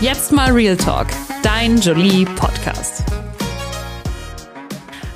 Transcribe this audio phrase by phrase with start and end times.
[0.00, 1.08] Jetzt mal Real Talk,
[1.42, 3.04] dein Jolie Podcast.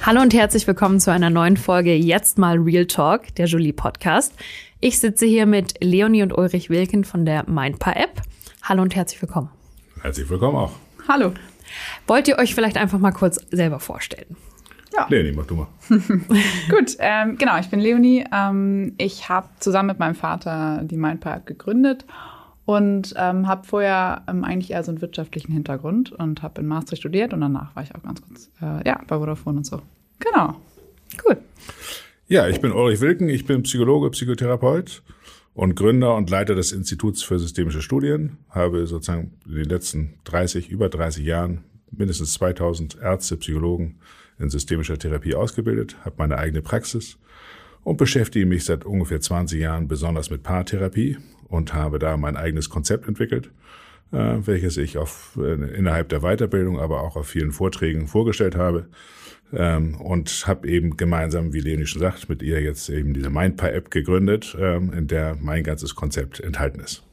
[0.02, 4.34] Hallo und herzlich willkommen zu einer neuen Folge Jetzt mal Real Talk, der Jolie Podcast.
[4.80, 8.20] Ich sitze hier mit Leonie und Ulrich Wilken von der Mindpa App.
[8.62, 9.48] Hallo und herzlich willkommen.
[10.02, 10.72] Herzlich willkommen auch.
[11.08, 11.32] Hallo.
[12.06, 14.36] Wollt ihr euch vielleicht einfach mal kurz selber vorstellen?
[14.94, 15.06] Ja.
[15.08, 15.68] Leonie, mach du mal.
[15.88, 18.26] Gut, ähm, genau, ich bin Leonie.
[18.30, 22.04] Ähm, ich habe zusammen mit meinem Vater die Mindpa App gegründet
[22.66, 27.02] und ähm, habe vorher ähm, eigentlich eher so einen wirtschaftlichen Hintergrund und habe in Maastricht
[27.02, 29.82] studiert und danach war ich auch ganz kurz äh, ja, bei Vodafone und so.
[30.18, 30.56] Genau.
[31.24, 31.36] Cool.
[32.26, 35.02] Ja, ich bin Ulrich Wilken, ich bin Psychologe, Psychotherapeut
[35.52, 38.38] und Gründer und Leiter des Instituts für systemische Studien.
[38.48, 43.98] Habe sozusagen in den letzten 30, über 30 Jahren mindestens 2000 Ärzte, Psychologen
[44.38, 47.18] in systemischer Therapie ausgebildet, habe meine eigene Praxis
[47.84, 52.70] und beschäftige mich seit ungefähr 20 Jahren besonders mit Paartherapie und habe da mein eigenes
[52.70, 53.50] Konzept entwickelt,
[54.12, 58.86] äh, welches ich auf, äh, innerhalb der Weiterbildung, aber auch auf vielen Vorträgen vorgestellt habe.
[59.52, 63.90] Ähm, und habe eben gemeinsam, wie Leonie schon sagt, mit ihr jetzt eben diese Mindpie-App
[63.90, 67.04] gegründet, ähm, in der mein ganzes Konzept enthalten ist.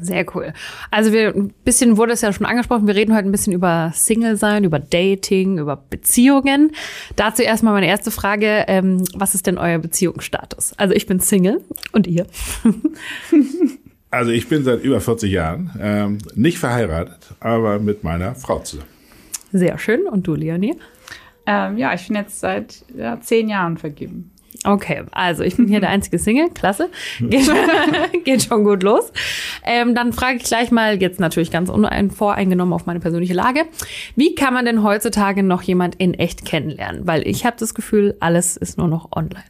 [0.00, 0.52] Sehr cool.
[0.90, 3.92] Also wir ein bisschen wurde es ja schon angesprochen, wir reden heute ein bisschen über
[3.94, 6.72] Single sein, über Dating, über Beziehungen.
[7.16, 10.72] Dazu erstmal meine erste Frage, ähm, was ist denn euer Beziehungsstatus?
[10.76, 12.26] Also ich bin Single und ihr?
[14.10, 18.88] also ich bin seit über 40 Jahren ähm, nicht verheiratet, aber mit meiner Frau zusammen.
[19.52, 20.06] Sehr schön.
[20.06, 20.76] Und du, Leonie?
[21.46, 24.30] Ähm, ja, ich bin jetzt seit ja, zehn Jahren vergeben.
[24.64, 26.90] Okay, also ich bin hier der einzige Single, klasse.
[27.20, 27.48] Geht,
[28.24, 29.12] geht schon gut los.
[29.64, 31.70] Ähm, dann frage ich gleich mal, jetzt natürlich ganz
[32.14, 33.60] voreingenommen auf meine persönliche Lage.
[34.16, 37.06] Wie kann man denn heutzutage noch jemand in echt kennenlernen?
[37.06, 39.44] Weil ich habe das Gefühl, alles ist nur noch online.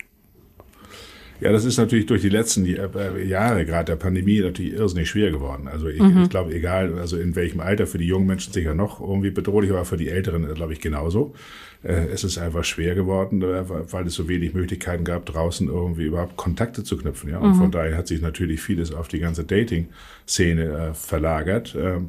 [1.41, 5.31] Ja, das ist natürlich durch die letzten äh, Jahre, gerade der Pandemie, natürlich irrsinnig schwer
[5.31, 5.69] geworden.
[5.69, 6.25] Also ich, mhm.
[6.25, 9.71] ich glaube, egal, also in welchem Alter, für die jungen Menschen sicher noch irgendwie bedrohlich,
[9.71, 11.35] aber für die Älteren, glaube ich, genauso.
[11.83, 16.07] Äh, es ist einfach schwer geworden, äh, weil es so wenig Möglichkeiten gab, draußen irgendwie
[16.07, 17.31] überhaupt Kontakte zu knüpfen.
[17.31, 17.39] Ja?
[17.39, 17.59] Und mhm.
[17.59, 21.75] von daher hat sich natürlich vieles auf die ganze Dating-Szene äh, verlagert.
[21.75, 22.01] Äh,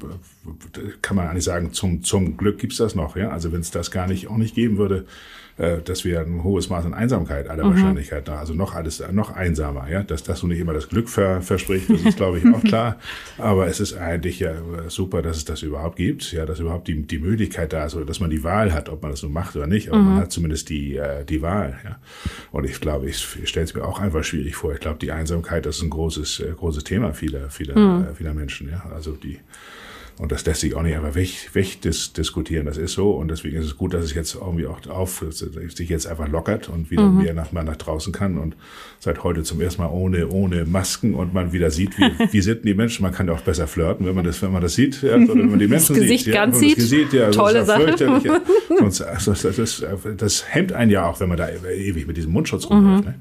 [1.02, 3.16] kann man eigentlich sagen, zum, zum Glück gibt's das noch.
[3.16, 3.30] Ja?
[3.30, 5.06] Also wenn es das gar nicht auch nicht geben würde,
[5.60, 7.72] äh, dass wir ein hohes Maß an Einsamkeit aller mhm.
[7.72, 11.10] Wahrscheinlichkeit da, also noch alles noch einsamer, ja, dass das so nicht immer das Glück
[11.10, 12.98] ver, verspricht, das ist glaube ich auch klar,
[13.38, 14.54] aber es ist eigentlich ja
[14.88, 18.06] super, dass es das überhaupt gibt, ja, dass überhaupt die, die Möglichkeit da ist oder
[18.06, 20.06] dass man die Wahl hat, ob man das so macht oder nicht, aber mhm.
[20.06, 22.00] man hat zumindest die äh, die Wahl, ja.
[22.52, 24.74] Und ich glaube, ich, ich stelle es mir auch einfach schwierig vor.
[24.74, 28.08] Ich glaube, die Einsamkeit ist ein großes äh, großes Thema vieler vieler mhm.
[28.08, 29.40] äh, vieler Menschen, ja, also die
[30.20, 32.66] und das lässt sich auch nicht einfach weg, weg dis diskutieren.
[32.66, 33.12] Das ist so.
[33.12, 36.68] Und deswegen ist es gut, dass es jetzt irgendwie auch auf, sich jetzt einfach lockert
[36.68, 37.24] und wieder mhm.
[37.24, 38.38] mehr nach, mal nach draußen kann.
[38.38, 38.58] Und
[39.00, 42.66] seit heute zum ersten Mal ohne, ohne Masken und man wieder sieht, wie, wie sind
[42.66, 43.04] die Menschen.
[43.04, 45.02] Man kann ja auch besser flirten, wenn man das, wenn man das sieht.
[45.04, 46.34] Ja, oder wenn man die Menschen das Gesicht sieht.
[46.34, 46.78] Ganz ja, sieht.
[46.78, 47.96] Das Gesicht, ja, Tolle Sache.
[48.78, 49.86] Sonst, also das, das,
[50.18, 53.06] das hemmt einen ja auch, wenn man da ewig mit diesem Mundschutz rumläuft.
[53.06, 53.12] Mhm.
[53.12, 53.20] Ne?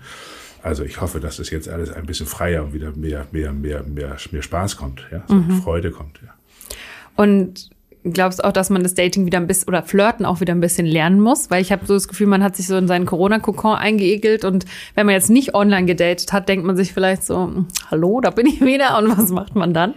[0.64, 3.84] Also ich hoffe, dass das jetzt alles ein bisschen freier und wieder mehr, mehr, mehr,
[3.84, 5.62] mehr, mehr Spaß kommt, ja, so mhm.
[5.62, 6.34] Freude kommt, ja.
[7.18, 7.70] Und
[8.04, 10.86] glaubst auch, dass man das Dating wieder ein bisschen oder Flirten auch wieder ein bisschen
[10.86, 11.50] lernen muss?
[11.50, 14.66] Weil ich habe so das Gefühl, man hat sich so in seinen Corona-Kokon eingeegelt und
[14.94, 18.30] wenn man jetzt nicht online gedatet hat, denkt man sich vielleicht so, hm, hallo, da
[18.30, 19.94] bin ich wieder und was macht man dann?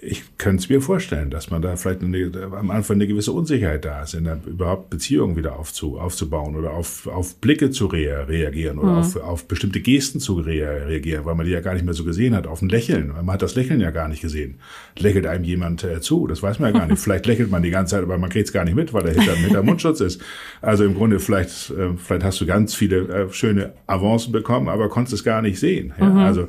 [0.00, 3.84] Ich könnte es mir vorstellen, dass man da vielleicht eine, am Anfang eine gewisse Unsicherheit
[3.84, 8.22] da ist, in der überhaupt Beziehungen wieder aufzu, aufzubauen oder auf, auf Blicke zu rea
[8.22, 8.98] reagieren oder mhm.
[8.98, 12.04] auf, auf bestimmte Gesten zu rea reagieren, weil man die ja gar nicht mehr so
[12.04, 13.08] gesehen hat, auf ein Lächeln.
[13.08, 14.60] Man hat das Lächeln ja gar nicht gesehen.
[14.96, 17.02] Lächelt einem jemand äh, zu, das weiß man ja gar nicht.
[17.02, 19.14] Vielleicht lächelt man die ganze Zeit, aber man kriegt es gar nicht mit, weil er
[19.14, 20.22] hinter, hinter Mundschutz ist.
[20.60, 24.88] Also im Grunde vielleicht, äh, vielleicht hast du ganz viele äh, schöne Avancen bekommen, aber
[24.88, 25.92] konntest es gar nicht sehen.
[25.98, 26.08] Ja?
[26.08, 26.18] Mhm.
[26.18, 26.48] Also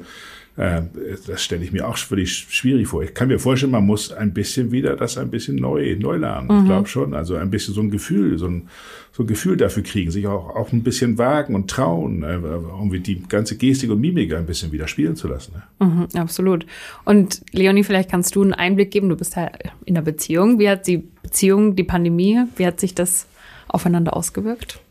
[0.60, 3.02] das stelle ich mir auch völlig schwierig vor.
[3.02, 6.50] Ich kann mir vorstellen, man muss ein bisschen wieder das ein bisschen neu, neu lernen.
[6.50, 6.60] Mhm.
[6.60, 7.14] Ich glaube schon.
[7.14, 8.68] Also ein bisschen so ein Gefühl, so ein,
[9.14, 13.00] so ein Gefühl dafür kriegen, sich auch, auch ein bisschen wagen und trauen, äh, irgendwie
[13.00, 15.54] die ganze Gestik und Mimik ein bisschen wieder spielen zu lassen.
[15.80, 15.86] Ne?
[15.88, 16.66] Mhm, absolut.
[17.06, 19.08] Und Leonie, vielleicht kannst du einen Einblick geben.
[19.08, 19.50] Du bist ja
[19.86, 20.60] in einer Beziehung.
[20.60, 23.28] Wie hat die Beziehung, die Pandemie, wie hat sich das
[23.70, 24.82] aufeinander ausgewirkt?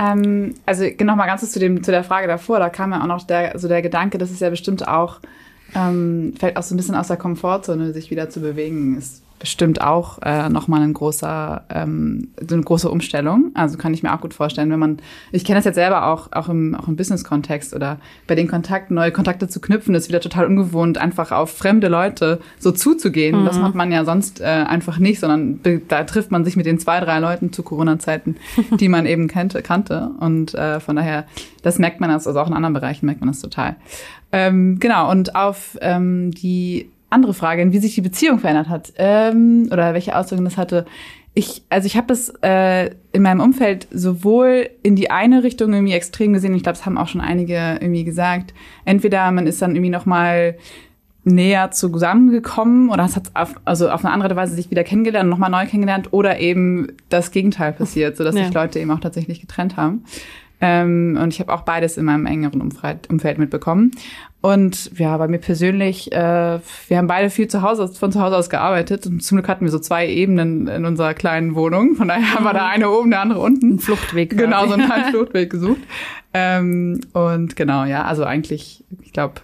[0.00, 3.06] Ähm, also noch mal ganz zu, dem, zu der Frage davor, da kam ja auch
[3.06, 5.20] noch der, so der Gedanke, dass es ja bestimmt auch,
[5.74, 9.80] ähm, fällt auch so ein bisschen aus der Komfortzone, sich wieder zu bewegen, ist bestimmt
[9.80, 13.50] auch äh, nochmal ein großer, ähm, so eine große Umstellung.
[13.54, 14.98] Also kann ich mir auch gut vorstellen, wenn man,
[15.32, 18.94] ich kenne das jetzt selber auch, auch im, auch im Business-Kontext oder bei den Kontakten,
[18.94, 23.40] neue Kontakte zu knüpfen, ist wieder total ungewohnt, einfach auf fremde Leute so zuzugehen.
[23.40, 23.46] Mhm.
[23.46, 26.78] Das macht man ja sonst äh, einfach nicht, sondern da trifft man sich mit den
[26.78, 28.36] zwei, drei Leuten zu Corona-Zeiten,
[28.78, 30.10] die man eben kannte, kannte.
[30.20, 31.24] Und äh, von daher,
[31.62, 33.76] das merkt man das, also auch in anderen Bereichen merkt man das total.
[34.32, 39.68] Ähm, genau, und auf ähm, die andere Frage, wie sich die Beziehung verändert hat ähm,
[39.72, 40.86] oder welche Auswirkungen das hatte.
[41.34, 45.92] Ich, also ich habe das äh, in meinem Umfeld sowohl in die eine Richtung irgendwie
[45.92, 46.54] extrem gesehen.
[46.54, 48.52] Ich glaube, das haben auch schon einige irgendwie gesagt.
[48.84, 50.56] Entweder man ist dann irgendwie noch mal
[51.24, 55.50] näher zusammengekommen oder es hat auf, also auf eine andere Weise sich wieder kennengelernt nochmal
[55.50, 58.44] neu kennengelernt oder eben das Gegenteil passiert, sodass ja.
[58.44, 60.04] sich Leute eben auch tatsächlich getrennt haben.
[60.60, 63.92] Ähm, und ich habe auch beides in meinem engeren Umfeld, Umfeld mitbekommen.
[64.42, 68.36] Und ja, bei mir persönlich, äh, wir haben beide viel zu Hause, von zu Hause
[68.36, 69.06] aus gearbeitet.
[69.06, 71.94] Und zum Glück hatten wir so zwei Ebenen in unserer kleinen Wohnung.
[71.94, 73.74] Von daher war der eine oben, der andere unten.
[73.74, 74.36] Ein Fluchtweg.
[74.36, 75.80] Genau, so einen kleinen Fluchtweg gesucht.
[76.32, 79.34] Ähm, und genau, ja, also eigentlich, ich glaube,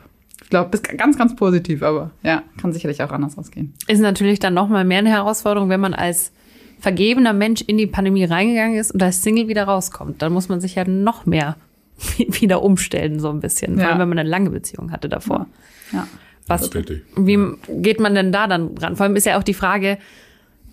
[0.43, 3.75] ich glaube, bis ganz, ganz positiv, aber ja, kann sicherlich auch anders ausgehen.
[3.89, 6.31] Ist natürlich dann nochmal mehr eine Herausforderung, wenn man als
[6.79, 10.23] vergebener Mensch in die Pandemie reingegangen ist und als Single wieder rauskommt.
[10.23, 11.57] Dann muss man sich ja noch mehr
[12.19, 13.77] wieder umstellen, so ein bisschen.
[13.77, 13.85] Ja.
[13.85, 15.47] Vor allem, wenn man eine lange Beziehung hatte davor.
[15.93, 15.99] Ja.
[15.99, 16.09] ja.
[16.49, 17.39] Was, wie
[17.83, 18.95] geht man denn da dann ran?
[18.95, 19.99] Vor allem ist ja auch die Frage,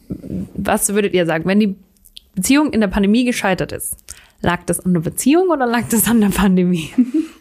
[0.08, 1.76] was würdet ihr sagen, wenn die
[2.36, 3.96] Beziehung in der Pandemie gescheitert ist?
[4.42, 6.92] Lag das an der Beziehung oder lag das an der Pandemie?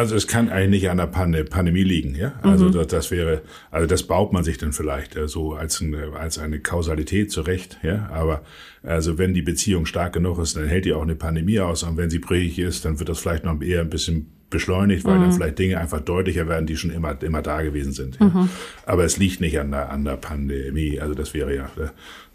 [0.00, 2.32] Also es kann eigentlich nicht an der Pand Pandemie liegen, ja.
[2.40, 2.72] Also mhm.
[2.72, 6.38] das, das, wäre, also das baut man sich dann vielleicht äh, so als, ein, als
[6.38, 8.08] eine Kausalität zurecht, ja.
[8.10, 8.40] Aber
[8.82, 11.82] also wenn die Beziehung stark genug ist, dann hält die auch eine Pandemie aus.
[11.82, 15.18] Und wenn sie brüchig ist, dann wird das vielleicht noch eher ein bisschen beschleunigt, weil
[15.18, 15.22] mhm.
[15.24, 18.18] dann vielleicht Dinge einfach deutlicher werden, die schon immer, immer da gewesen sind.
[18.18, 18.26] Ja.
[18.26, 18.48] Mhm.
[18.86, 20.98] Aber es liegt nicht an der, an der Pandemie.
[20.98, 21.70] Also das wäre ja,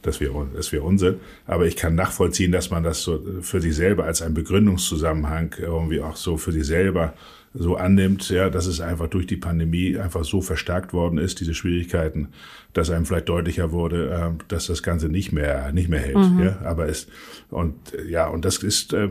[0.03, 1.15] das wäre, das wäre Unsinn.
[1.47, 6.01] Aber ich kann nachvollziehen, dass man das so für sich selber als einen Begründungszusammenhang irgendwie
[6.01, 7.15] auch so für sich selber
[7.57, 11.54] so annimmt, ja, dass es einfach durch die Pandemie einfach so verstärkt worden ist, diese
[11.54, 12.30] Schwierigkeiten,
[12.74, 16.18] dass einem vielleicht deutlicher wurde, äh, dass das Ganze nicht mehr nicht mehr hält.
[16.18, 16.44] Mhm.
[16.44, 17.07] Ja, aber es
[17.50, 17.75] und
[18.07, 19.10] ja und das ist äh,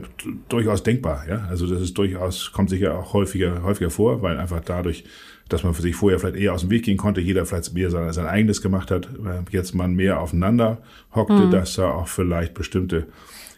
[0.48, 1.24] durchaus denkbar.
[1.28, 5.04] Ja, also das ist durchaus kommt sicher auch häufiger häufiger vor, weil einfach dadurch
[5.48, 7.90] dass man für sich vorher vielleicht eher aus dem Weg gehen konnte, jeder vielleicht mehr
[7.90, 10.78] sein, sein eigenes gemacht hat, äh, jetzt man mehr aufeinander
[11.14, 11.50] hockte, mhm.
[11.50, 13.06] dass da auch vielleicht bestimmte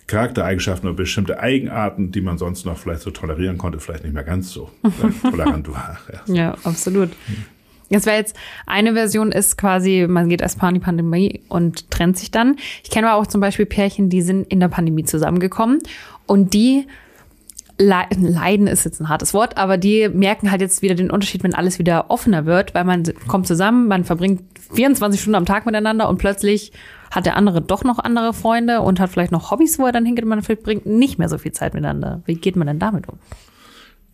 [0.06, 4.25] Charaktereigenschaften oder bestimmte Eigenarten, die man sonst noch vielleicht so tolerieren konnte, vielleicht nicht mehr
[4.25, 5.99] ganz so äh, tolerant war.
[6.26, 7.11] Ja, ja absolut.
[7.91, 8.37] Das wäre jetzt
[8.67, 12.56] eine Version ist quasi, man geht erst mal in die Pandemie und trennt sich dann.
[12.82, 15.79] Ich kenne aber auch zum Beispiel Pärchen, die sind in der Pandemie zusammengekommen
[16.26, 16.87] und die
[17.78, 21.55] leiden ist jetzt ein hartes Wort, aber die merken halt jetzt wieder den Unterschied, wenn
[21.55, 24.43] alles wieder offener wird, weil man kommt zusammen, man verbringt
[24.73, 26.73] 24 Stunden am Tag miteinander und plötzlich
[27.11, 30.06] hat der andere doch noch andere Freunde und hat vielleicht noch Hobbys, wo er dann
[30.06, 32.23] hingeht und man verbringt nicht mehr so viel Zeit miteinander.
[32.25, 33.19] Wie geht man denn damit um?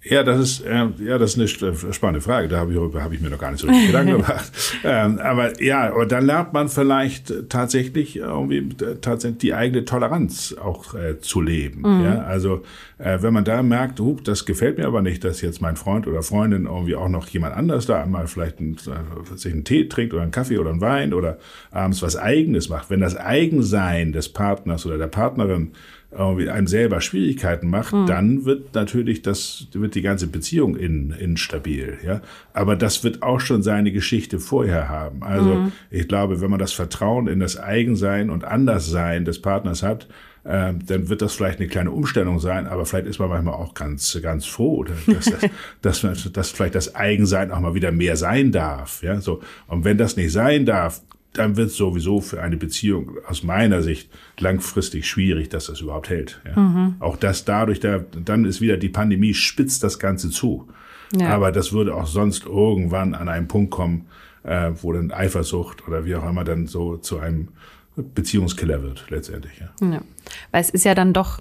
[0.04, 2.48] Ja, das ist äh, ja das ist eine spannende Frage.
[2.48, 4.50] Da habe ich, hab ich mir noch gar nicht so richtig Gedanken gemacht.
[4.82, 8.68] Ähm, aber ja, und dann lernt man vielleicht tatsächlich irgendwie
[9.00, 11.82] tatsächlich die eigene Toleranz auch äh, zu leben.
[11.82, 12.04] Mhm.
[12.04, 12.62] Ja, also
[12.98, 16.08] äh, wenn man da merkt, uh, das gefällt mir aber nicht, dass jetzt mein Freund
[16.08, 19.88] oder Freundin irgendwie auch noch jemand anders da einmal vielleicht einen, äh, sich einen Tee
[19.88, 21.38] trinkt oder einen Kaffee oder einen Wein oder
[21.70, 22.90] abends was Eigenes macht.
[22.90, 25.72] Wenn das Eigensein des Partners oder der Partnerin
[26.16, 28.06] irgendwie einem selber Schwierigkeiten macht, mhm.
[28.06, 32.20] dann wird natürlich das, wird die ganze Beziehung in, instabil, ja.
[32.52, 35.22] Aber das wird auch schon seine Geschichte vorher haben.
[35.22, 35.72] Also mhm.
[35.90, 40.06] ich glaube, wenn man das Vertrauen in das Eigensein und Anderssein des Partners hat,
[40.44, 43.74] äh, dann wird das vielleicht eine kleine Umstellung sein, aber vielleicht ist man manchmal auch
[43.74, 45.32] ganz, ganz froh, dass,
[45.82, 49.20] dass, dass, dass vielleicht das Eigensein auch mal wieder mehr sein darf, ja.
[49.20, 49.40] So.
[49.66, 51.00] Und wenn das nicht sein darf,
[51.32, 56.10] dann wird es sowieso für eine Beziehung aus meiner Sicht langfristig schwierig, dass das überhaupt
[56.10, 56.40] hält.
[56.44, 56.60] Ja.
[56.60, 56.96] Mhm.
[57.00, 60.68] Auch das dadurch, der, dann ist wieder die Pandemie, spitzt das Ganze zu.
[61.14, 61.28] Ja.
[61.28, 64.06] Aber das würde auch sonst irgendwann an einen Punkt kommen,
[64.44, 67.48] äh, wo dann Eifersucht oder wie auch immer dann so zu einem
[67.96, 69.52] Beziehungskiller wird letztendlich.
[69.60, 69.86] Ja.
[69.86, 70.02] ja.
[70.50, 71.40] Weil es ist ja dann doch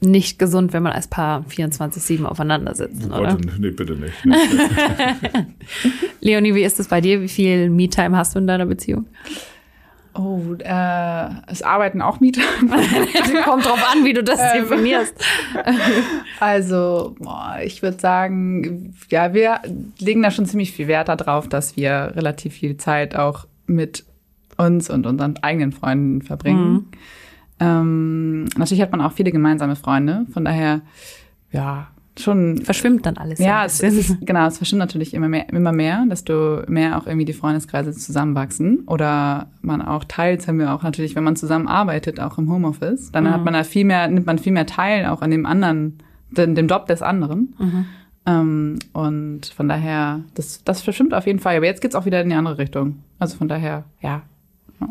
[0.00, 3.36] nicht gesund, wenn man als Paar 24-7 aufeinander sitzt, oh oder?
[3.58, 4.14] nee, bitte nicht.
[6.20, 7.20] Leonie, wie ist es bei dir?
[7.20, 9.06] Wie viel Me-Time hast du in deiner Beziehung?
[10.12, 12.42] Oh, äh, es arbeiten auch Mieter.
[13.44, 15.14] Kommt drauf an, wie du das ähm, definierst.
[16.40, 19.60] also, boah, ich würde sagen, ja, wir
[19.98, 24.04] legen da schon ziemlich viel Wert darauf, dass wir relativ viel Zeit auch mit
[24.56, 26.72] uns und unseren eigenen Freunden verbringen.
[26.72, 26.86] Mhm.
[27.60, 30.80] Ähm, natürlich hat man auch viele gemeinsame Freunde, von daher,
[31.52, 31.88] ja,
[32.18, 32.58] schon.
[32.58, 33.38] Verschwimmt dann alles.
[33.38, 37.06] Ja, es, es ist, genau, es verschwimmt natürlich immer mehr, immer mehr, desto mehr auch
[37.06, 38.80] irgendwie die Freundeskreise zusammenwachsen.
[38.86, 43.24] Oder man auch teils haben wir auch natürlich, wenn man zusammenarbeitet, auch im Homeoffice, dann
[43.24, 43.30] mhm.
[43.30, 45.98] hat man da viel mehr, nimmt man viel mehr teil auch an dem anderen,
[46.30, 47.54] dem, dem Job des anderen.
[47.58, 47.86] Mhm.
[48.26, 51.56] Ähm, und von daher, das, das verschwimmt auf jeden Fall.
[51.56, 53.02] Aber jetzt geht's auch wieder in die andere Richtung.
[53.18, 54.22] Also von daher, ja,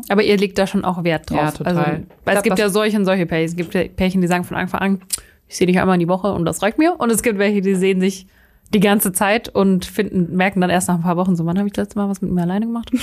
[0.08, 1.38] aber ihr legt da schon auch Wert drauf.
[1.38, 1.76] Ja, total.
[1.76, 3.46] Also, weil es gibt ja solche und solche Pärchen.
[3.46, 5.00] Es gibt Pärchen, die sagen von Anfang an,
[5.48, 6.94] ich sehe dich einmal in die Woche und das reicht mir.
[6.98, 8.26] Und es gibt welche, die sehen sich
[8.72, 11.66] die ganze Zeit und finden, merken dann erst nach ein paar Wochen so, wann habe
[11.66, 12.90] ich das letzte Mal was mit mir alleine gemacht?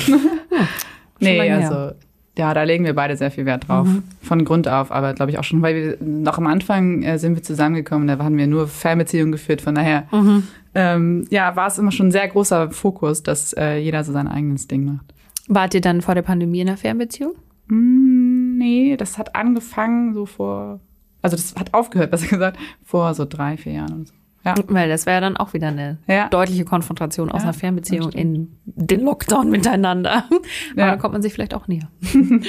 [1.19, 1.93] Hm, nee, also
[2.37, 3.87] ja, da legen wir beide sehr viel Wert drauf.
[3.87, 4.03] Mhm.
[4.21, 7.33] Von Grund auf, aber glaube ich auch schon, weil wir noch am Anfang äh, sind
[7.35, 10.43] wir zusammengekommen, da haben wir nur Fernbeziehungen geführt, von daher mhm.
[10.75, 14.27] ähm, ja, war es immer schon ein sehr großer Fokus, dass äh, jeder so sein
[14.27, 15.13] eigenes Ding macht.
[15.47, 17.35] Wart ihr dann vor der Pandemie in einer Fernbeziehung?
[17.67, 20.79] Mm, nee, das hat angefangen so vor,
[21.21, 24.13] also das hat aufgehört, besser gesagt, vor so drei, vier Jahren und so.
[24.45, 24.55] Ja.
[24.67, 26.29] Weil das wäre ja dann auch wieder eine ja.
[26.29, 30.23] deutliche Konfrontation aus ja, einer Fernbeziehung in den Lockdown miteinander.
[30.71, 30.91] Aber ja.
[30.91, 31.89] dann kommt man sich vielleicht auch näher.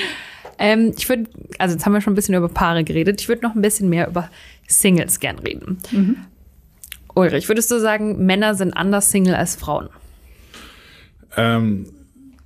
[0.58, 1.28] ähm, ich würde,
[1.58, 3.20] also jetzt haben wir schon ein bisschen über Paare geredet.
[3.20, 4.30] Ich würde noch ein bisschen mehr über
[4.68, 5.78] Singles gern reden.
[5.90, 6.18] Mhm.
[7.16, 9.88] Ulrich, würdest du sagen, Männer sind anders Single als Frauen?
[11.36, 11.86] Ähm,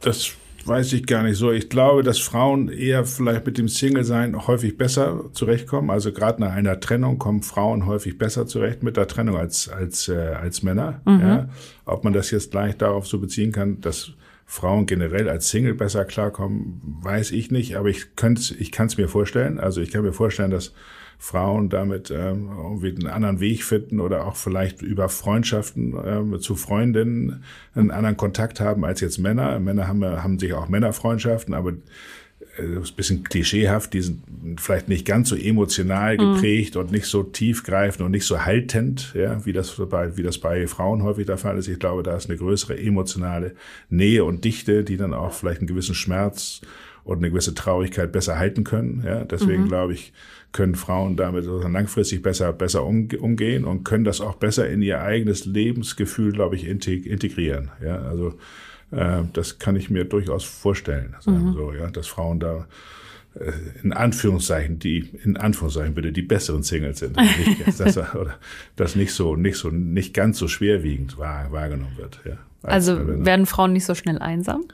[0.01, 0.35] das
[0.67, 1.53] weiß ich gar nicht so.
[1.53, 5.91] Ich glaube, dass Frauen eher vielleicht mit dem Single-Sein häufig besser zurechtkommen.
[5.91, 10.09] Also gerade nach einer Trennung kommen Frauen häufig besser zurecht mit der Trennung als, als,
[10.09, 11.01] äh, als Männer.
[11.05, 11.21] Mhm.
[11.21, 11.49] Ja.
[11.85, 14.13] Ob man das jetzt gleich darauf so beziehen kann, dass
[14.45, 18.99] Frauen generell als Single besser klarkommen, weiß ich nicht, aber ich könnte, ich kann es
[18.99, 19.59] mir vorstellen.
[19.59, 20.75] Also ich kann mir vorstellen, dass
[21.23, 26.57] Frauen damit ähm, irgendwie einen anderen Weg finden oder auch vielleicht über Freundschaften ähm, zu
[26.57, 27.45] Freundinnen
[27.77, 29.61] einen anderen Kontakt haben als jetzt Männer.
[29.61, 31.75] Männer haben, haben sich auch Männerfreundschaften, aber
[32.59, 34.25] äh, das ist ein bisschen klischeehaft, die sind
[34.61, 36.35] vielleicht nicht ganz so emotional mhm.
[36.35, 36.81] geprägt mhm.
[36.81, 40.67] und nicht so tiefgreifend und nicht so haltend, ja, wie das bei, wie das bei
[40.67, 41.69] Frauen häufig der Fall ist.
[41.69, 43.55] Ich glaube, da ist eine größere emotionale
[43.91, 46.63] Nähe und Dichte, die dann auch vielleicht einen gewissen Schmerz
[47.05, 49.03] und eine gewisse Traurigkeit besser halten können.
[49.05, 49.69] Ja, deswegen mhm.
[49.69, 50.13] glaube ich,
[50.53, 55.47] können Frauen damit langfristig besser, besser umgehen und können das auch besser in ihr eigenes
[55.47, 57.71] Lebensgefühl, glaube ich, integrieren.
[57.83, 58.35] Ja, also
[58.91, 61.55] äh, das kann ich mir durchaus vorstellen, mhm.
[61.55, 62.67] so, ja, dass Frauen da
[63.35, 68.39] äh, in Anführungszeichen die in Anführungszeichen bitte die besseren Singles sind nicht, das, oder
[68.77, 73.47] das nicht so nicht so nicht ganz so schwerwiegend wahr, wahrgenommen wird ja, also werden
[73.47, 74.65] Frauen nicht so schnell einsam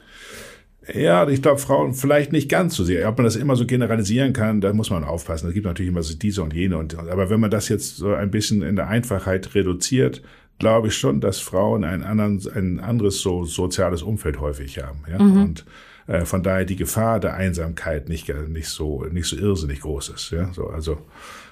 [0.93, 3.07] ja, ich glaube, Frauen vielleicht nicht ganz so sehr.
[3.07, 5.47] Ob man das immer so generalisieren kann, da muss man aufpassen.
[5.47, 6.77] Es gibt natürlich immer so diese und jene.
[6.77, 10.21] Und, aber wenn man das jetzt so ein bisschen in der Einfachheit reduziert,
[10.57, 15.03] glaube ich schon, dass Frauen ein, anderen, ein anderes so soziales Umfeld häufig haben.
[15.09, 15.21] Ja?
[15.21, 15.41] Mhm.
[15.43, 15.65] Und
[16.07, 20.31] äh, von daher die Gefahr der Einsamkeit nicht, nicht, so, nicht so irrsinnig groß ist.
[20.31, 20.51] Ja?
[20.53, 20.97] So, also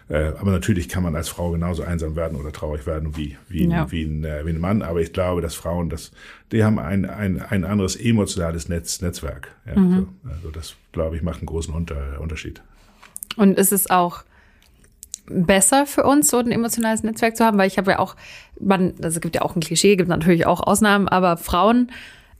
[0.10, 3.68] äh, aber natürlich kann man als Frau genauso einsam werden oder traurig werden wie, wie,
[3.68, 3.92] ja.
[3.92, 4.82] wie, ein, äh, wie ein Mann.
[4.82, 6.12] Aber ich glaube, dass Frauen, das,
[6.52, 9.50] die haben ein, ein, ein anderes emotionales Netz, Netzwerk.
[9.66, 10.08] Ja, mhm.
[10.24, 12.62] so, also das, glaube ich, macht einen großen Unter, Unterschied.
[13.36, 14.24] Und ist es auch
[15.30, 17.58] besser für uns, so ein emotionales Netzwerk zu haben?
[17.58, 18.16] Weil ich habe ja auch,
[18.62, 21.92] man, also es gibt ja auch ein Klischee, gibt natürlich auch Ausnahmen, aber Frauen,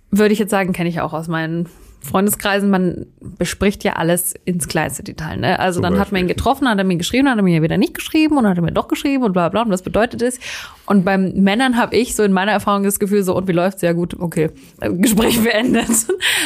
[0.10, 1.68] würde ich jetzt sagen, kenne ich auch aus meinen
[2.00, 5.38] Freundeskreisen, man bespricht ja alles ins kleinste Detail.
[5.38, 5.60] Ne?
[5.60, 6.06] Also Zum dann Beispiel.
[6.06, 8.48] hat man ihn getroffen, hat er mir geschrieben, hat er mir wieder nicht geschrieben und
[8.48, 10.40] hat er mir doch geschrieben und bla bla und was bedeutet das?
[10.86, 13.82] Und beim Männern habe ich so in meiner Erfahrung das Gefühl so, und wie läuft's?
[13.82, 15.90] Ja gut, okay, Gespräch beendet.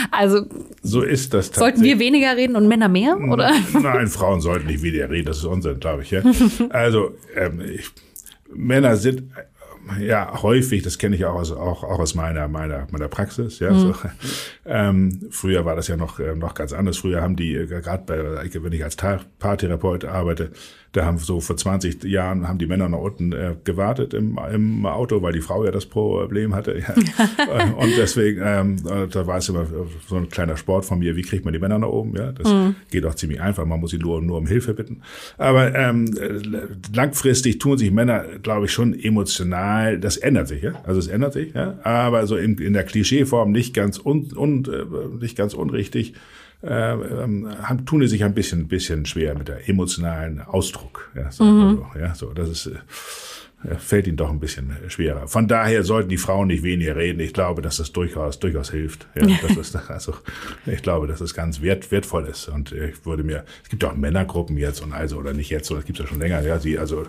[0.10, 0.46] Also
[0.82, 3.52] so ist das Sollten wir weniger reden und Männer mehr, oder?
[3.82, 6.12] Nein, Frauen sollten nicht weniger reden, das ist Unsinn, glaube ich.
[6.12, 6.24] Ja?
[6.70, 7.90] Also ähm, ich,
[8.54, 9.24] Männer sind
[10.00, 13.60] ja, häufig, das kenne ich auch aus, auch, auch aus meiner, meiner, meiner Praxis.
[13.60, 13.80] Ja, mhm.
[13.80, 13.96] so.
[14.66, 16.98] ähm, früher war das ja noch, äh, noch ganz anders.
[16.98, 20.52] Früher haben die, äh, gerade bei, wenn ich als Paartherapeut arbeite,
[20.94, 24.86] da haben so vor 20 Jahren haben die Männer nach unten äh, gewartet im, im
[24.86, 26.78] Auto, weil die Frau ja das Problem hatte.
[26.80, 26.94] Ja.
[27.78, 28.76] und deswegen, ähm,
[29.10, 29.66] da war es immer
[30.08, 32.16] so ein kleiner Sport von mir, wie kriegt man die Männer nach oben?
[32.18, 32.76] Ja, das mhm.
[32.90, 33.66] geht auch ziemlich einfach.
[33.66, 35.02] Man muss sie nur, nur um Hilfe bitten.
[35.38, 36.14] Aber ähm,
[36.94, 39.98] langfristig tun sich Männer, glaube ich, schon emotional.
[39.98, 40.74] Das ändert sich, ja.
[40.84, 41.80] Also es ändert sich, ja.
[41.84, 46.16] Aber so in, in der Klischeeform nicht ganz un, un, äh, nicht ganz unrichtig
[46.64, 47.48] äh, ähm,
[47.86, 50.81] tun die sich ein bisschen, bisschen schwer mit der emotionalen Ausdruck.
[51.16, 51.62] Ja, so, mhm.
[51.62, 52.72] also, ja, so das ist
[53.64, 55.28] äh, fällt ihnen doch ein bisschen schwerer.
[55.28, 57.20] Von daher sollten die Frauen nicht weniger reden.
[57.20, 59.08] Ich glaube, dass das durchaus, durchaus hilft.
[59.16, 60.16] Ja, das ist, also,
[60.66, 62.48] ich glaube, dass es ganz wert, wertvoll ist.
[62.48, 65.82] Und ich würde mir, es gibt auch Männergruppen jetzt und also, oder nicht jetzt, sondern
[65.82, 67.06] es gibt ja schon länger, ja, die, also,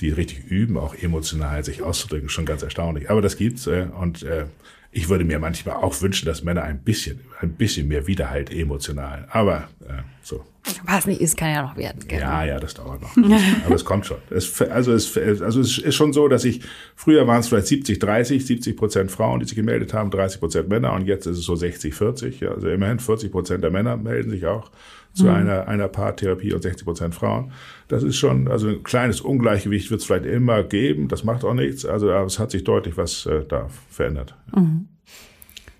[0.00, 3.10] die richtig üben, auch emotional sich auszudrücken, schon ganz erstaunlich.
[3.10, 4.46] Aber das gibt's, äh, und, äh,
[4.94, 9.26] ich würde mir manchmal auch wünschen, dass Männer ein bisschen, ein bisschen mehr Widerhalt emotional.
[9.30, 10.44] Aber äh, so.
[10.84, 12.06] Was nicht ist, kann ja noch werden.
[12.06, 12.20] Gell?
[12.20, 13.16] Ja, ja, das dauert noch.
[13.66, 14.18] Aber es kommt schon.
[14.30, 16.60] Es, also, es, also es ist schon so, dass ich,
[16.94, 20.68] früher waren es vielleicht 70, 30, 70 Prozent Frauen, die sich gemeldet haben, 30 Prozent
[20.68, 22.40] Männer und jetzt ist es so 60, 40.
[22.40, 24.70] Ja, also immerhin 40 Prozent der Männer melden sich auch
[25.14, 25.30] zu mhm.
[25.30, 27.52] einer, einer Paartherapie und 60 Prozent Frauen.
[27.88, 31.54] Das ist schon, also ein kleines Ungleichgewicht wird es vielleicht immer geben, das macht auch
[31.54, 31.84] nichts.
[31.84, 34.36] Also es hat sich deutlich was äh, da verändert.
[34.54, 34.88] Mhm.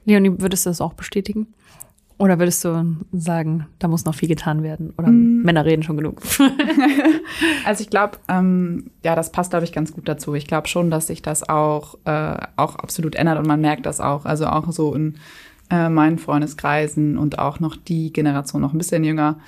[0.05, 1.55] Leonie, würdest du das auch bestätigen?
[2.19, 4.93] Oder würdest du sagen, da muss noch viel getan werden?
[4.97, 5.43] Oder mm.
[5.43, 6.21] Männer reden schon genug?
[7.65, 10.35] also ich glaube, ähm, ja, das passt, glaube ich, ganz gut dazu.
[10.35, 14.01] Ich glaube schon, dass sich das auch, äh, auch absolut ändert und man merkt das
[14.01, 14.25] auch.
[14.25, 15.17] Also auch so in
[15.71, 19.39] äh, meinen Freundeskreisen und auch noch die Generation noch ein bisschen jünger,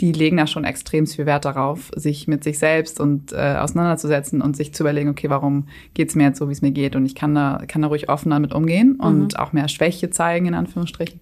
[0.00, 4.40] die legen da schon extrem viel Wert darauf, sich mit sich selbst und äh, auseinanderzusetzen
[4.40, 6.96] und sich zu überlegen, okay, warum geht's mir jetzt so, wie es mir geht?
[6.96, 9.00] Und ich kann da, kann da ruhig offen damit umgehen mhm.
[9.00, 11.20] und auch mehr Schwäche zeigen, in Anführungsstrichen.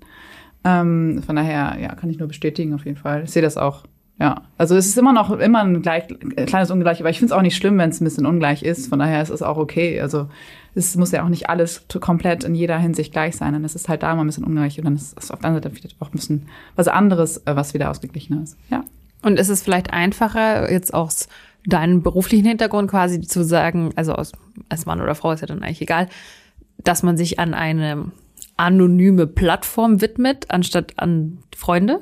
[0.65, 3.25] Ähm, von daher, ja, kann ich nur bestätigen auf jeden Fall.
[3.25, 3.85] Ich sehe das auch.
[4.21, 6.09] Ja, also es ist immer noch immer ein gleich,
[6.47, 8.88] kleines Ungleich, aber ich finde es auch nicht schlimm, wenn es ein bisschen ungleich ist.
[8.88, 10.00] Von daher ist es auch okay.
[10.00, 10.29] Also
[10.75, 13.53] es muss ja auch nicht alles komplett in jeder Hinsicht gleich sein.
[13.53, 15.50] Dann ist es halt da immer ein bisschen ungleich und dann ist es auf der
[15.50, 18.57] anderen Seite auch ein bisschen was anderes, äh, was wieder ausgeglichener ist.
[18.71, 18.83] Ja.
[19.23, 21.29] Und ist es vielleicht einfacher, jetzt aus
[21.65, 24.33] deinem beruflichen Hintergrund quasi zu sagen, also aus,
[24.69, 26.09] als Mann oder Frau ist ja dann eigentlich egal,
[26.79, 28.11] dass man sich an eine
[28.59, 32.00] anonyme Plattform widmet, anstatt an Freunde.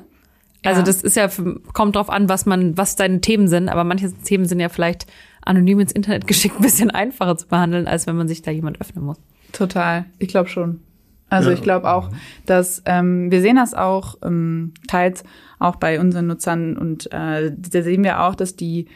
[0.63, 1.29] Also das ist ja,
[1.71, 5.05] kommt drauf an, was man, was deine Themen sind, aber manche Themen sind ja vielleicht
[5.41, 8.81] anonym ins Internet geschickt ein bisschen einfacher zu behandeln, als wenn man sich da jemand
[8.81, 9.17] öffnen muss.
[9.53, 10.81] Total, ich glaube schon.
[11.29, 11.55] Also ja.
[11.55, 12.09] ich glaube auch,
[12.45, 15.23] dass ähm, wir sehen das auch ähm, teils
[15.59, 18.87] auch bei unseren Nutzern und äh, da sehen wir auch, dass die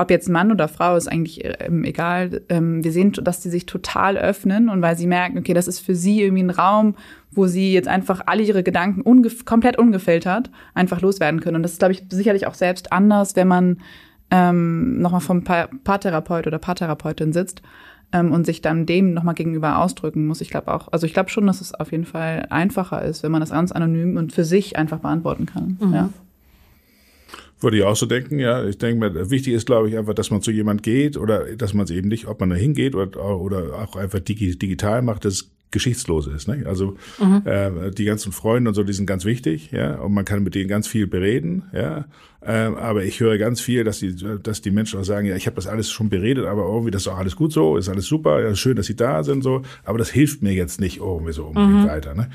[0.00, 2.40] ob jetzt Mann oder Frau ist eigentlich ähm, egal.
[2.48, 5.80] Ähm, wir sehen, dass die sich total öffnen und weil sie merken, okay, das ist
[5.80, 6.94] für sie irgendwie ein Raum,
[7.30, 11.56] wo sie jetzt einfach alle ihre Gedanken ungef komplett ungefiltert einfach loswerden können.
[11.56, 13.76] Und das ist, glaube ich, sicherlich auch selbst anders, wenn man
[14.30, 17.60] ähm, nochmal vom pa Paartherapeut oder Paartherapeutin sitzt
[18.12, 20.40] ähm, und sich dann dem nochmal gegenüber ausdrücken muss.
[20.40, 23.32] Ich glaube auch, also ich glaube schon, dass es auf jeden Fall einfacher ist, wenn
[23.32, 25.76] man das ganz anonym und für sich einfach beantworten kann.
[25.78, 25.92] Mhm.
[25.92, 26.08] Ja.
[27.60, 28.64] Würde ich auch so denken, ja.
[28.66, 31.74] Ich denke mir, wichtig ist, glaube ich, einfach, dass man zu jemand geht oder dass
[31.74, 35.50] man es eben nicht, ob man da hingeht oder, oder auch einfach digital macht, das
[35.70, 36.48] geschichtslos ist.
[36.48, 36.64] Ne?
[36.66, 37.42] Also mhm.
[37.44, 40.54] äh, die ganzen Freunde und so, die sind ganz wichtig, ja, und man kann mit
[40.54, 42.06] denen ganz viel bereden, ja.
[42.42, 45.46] Ähm, aber ich höre ganz viel, dass die, dass die Menschen auch sagen, ja, ich
[45.46, 48.06] habe das alles schon beredet, aber irgendwie das ist auch alles gut so, ist alles
[48.06, 51.32] super, ja, schön, dass sie da sind, so, aber das hilft mir jetzt nicht irgendwie
[51.32, 51.88] so unbedingt mhm.
[51.88, 52.14] weiter.
[52.14, 52.30] Ne?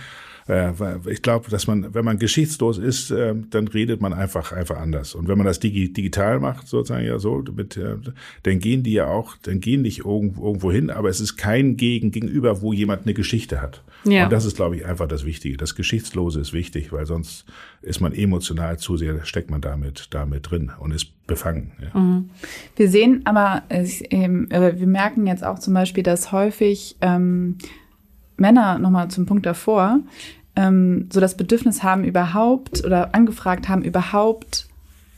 [0.47, 0.73] Äh,
[1.09, 5.15] ich glaube, dass man, wenn man geschichtslos ist, äh, dann redet man einfach einfach anders.
[5.15, 7.95] Und wenn man das digital macht, sozusagen ja so, mit, äh,
[8.43, 12.11] dann gehen die ja auch, dann gehen nicht irgendwo hin, aber es ist kein Gegen
[12.11, 13.83] gegenüber, wo jemand eine Geschichte hat.
[14.03, 14.25] Ja.
[14.25, 15.57] Und das ist, glaube ich, einfach das Wichtige.
[15.57, 17.45] Das Geschichtslose ist wichtig, weil sonst
[17.81, 21.71] ist man emotional zu sehr, steckt man damit damit drin und ist befangen.
[21.81, 21.99] Ja.
[21.99, 22.29] Mhm.
[22.75, 27.57] Wir sehen aber, wir merken jetzt auch zum Beispiel, dass häufig ähm,
[28.37, 29.99] Männer nochmal zum Punkt davor,
[30.55, 34.67] ähm, so das Bedürfnis haben überhaupt oder angefragt haben überhaupt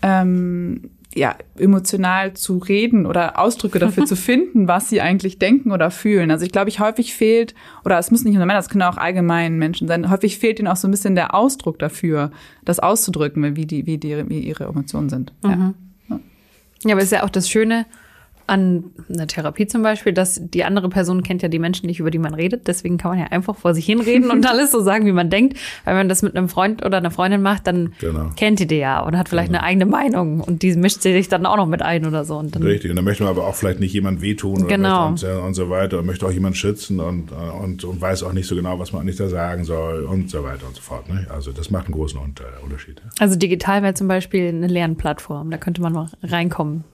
[0.02, 5.92] ähm, ja emotional zu reden oder Ausdrücke dafür zu finden, was sie eigentlich denken oder
[5.92, 6.32] fühlen.
[6.32, 8.98] Also ich glaube, ich häufig fehlt oder es müssen nicht nur Männer, es können auch
[8.98, 10.10] allgemein Menschen sein.
[10.10, 12.32] Häufig fehlt ihnen auch so ein bisschen der Ausdruck dafür,
[12.66, 15.34] das auszudrücken, wie die wie die wie ihre Emotionen sind.
[15.44, 15.74] Mhm.
[16.10, 16.20] Ja.
[16.86, 17.86] ja, aber ist ja auch das Schöne
[18.48, 22.10] an einer Therapie zum Beispiel, dass die andere Person kennt ja die Menschen nicht, über
[22.12, 22.68] die man redet.
[22.68, 25.58] Deswegen kann man ja einfach vor sich hinreden und alles so sagen, wie man denkt.
[25.84, 28.32] Weil wenn man das mit einem Freund oder einer Freundin macht, dann genau.
[28.38, 29.60] kennt die die ja und hat vielleicht genau.
[29.60, 32.38] eine eigene Meinung und die mischt sich dann auch noch mit ein oder so.
[32.38, 35.08] Und Richtig, und dann möchte man aber auch vielleicht nicht jemand wehtun genau.
[35.08, 38.48] und, und, so weiter und möchte auch jemand schützen und, und, und weiß auch nicht
[38.48, 41.10] so genau, was man eigentlich da sagen soll und so weiter und so fort.
[41.10, 41.28] Ne?
[41.30, 42.20] Also das macht einen großen
[42.64, 43.02] Unterschied.
[43.20, 46.86] Also digital wäre zum Beispiel eine Lernplattform, da könnte man mal reinkommen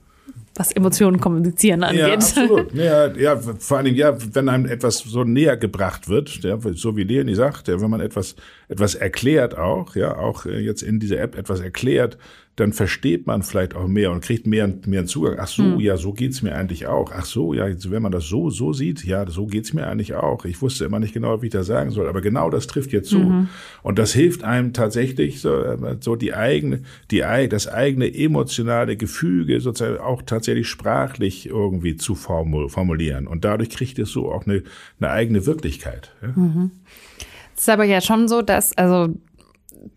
[0.56, 2.00] was Emotionen kommunizieren angeht.
[2.00, 2.72] Ja, absolut.
[2.74, 7.04] Ja, ja, vor allem, ja, wenn einem etwas so näher gebracht wird, ja, so wie
[7.04, 8.36] Leonie sagt, ja, wenn man etwas,
[8.68, 12.18] etwas erklärt auch, ja, auch äh, jetzt in dieser App etwas erklärt,
[12.56, 15.36] dann versteht man vielleicht auch mehr und kriegt mehr, mehr einen Zugang.
[15.40, 15.80] Ach so, mhm.
[15.80, 17.10] ja, so geht's mir eigentlich auch.
[17.12, 20.44] Ach so, ja, wenn man das so, so sieht, ja, so geht's mir eigentlich auch.
[20.44, 23.10] Ich wusste immer nicht genau, wie ich das sagen soll, aber genau das trifft jetzt
[23.10, 23.18] zu.
[23.18, 23.48] Mhm.
[23.82, 25.64] Und das hilft einem tatsächlich, so,
[26.00, 33.26] so die eigene, die, das eigene emotionale Gefüge sozusagen auch tatsächlich sprachlich irgendwie zu formulieren.
[33.26, 34.62] Und dadurch kriegt es so auch eine,
[35.00, 36.12] eine eigene Wirklichkeit.
[36.22, 36.28] Ja.
[36.28, 36.70] Mhm.
[37.56, 39.14] Es ist aber ja schon so, dass, also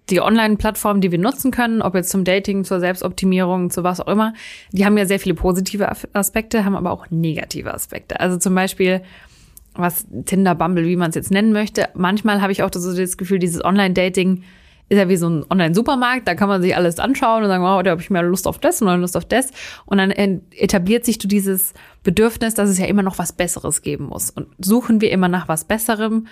[0.10, 4.08] die Online-Plattformen, die wir nutzen können, ob jetzt zum Dating, zur Selbstoptimierung, zu was auch
[4.08, 4.34] immer,
[4.72, 8.20] die haben ja sehr viele positive Aspekte, haben aber auch negative Aspekte.
[8.20, 9.02] Also zum Beispiel,
[9.74, 11.90] was Tinder, Bumble, wie man es jetzt nennen möchte.
[11.94, 14.44] Manchmal habe ich auch so das Gefühl, dieses Online-Dating
[14.90, 17.84] ist ja wie so ein Online-Supermarkt, da kann man sich alles anschauen und sagen, wow,
[17.84, 19.52] da habe ich mehr Lust auf das und mehr Lust auf das.
[19.86, 21.74] Und dann etabliert sich du dieses
[22.04, 24.30] Bedürfnis, dass es ja immer noch was Besseres geben muss.
[24.30, 26.28] Und suchen wir immer nach was Besserem?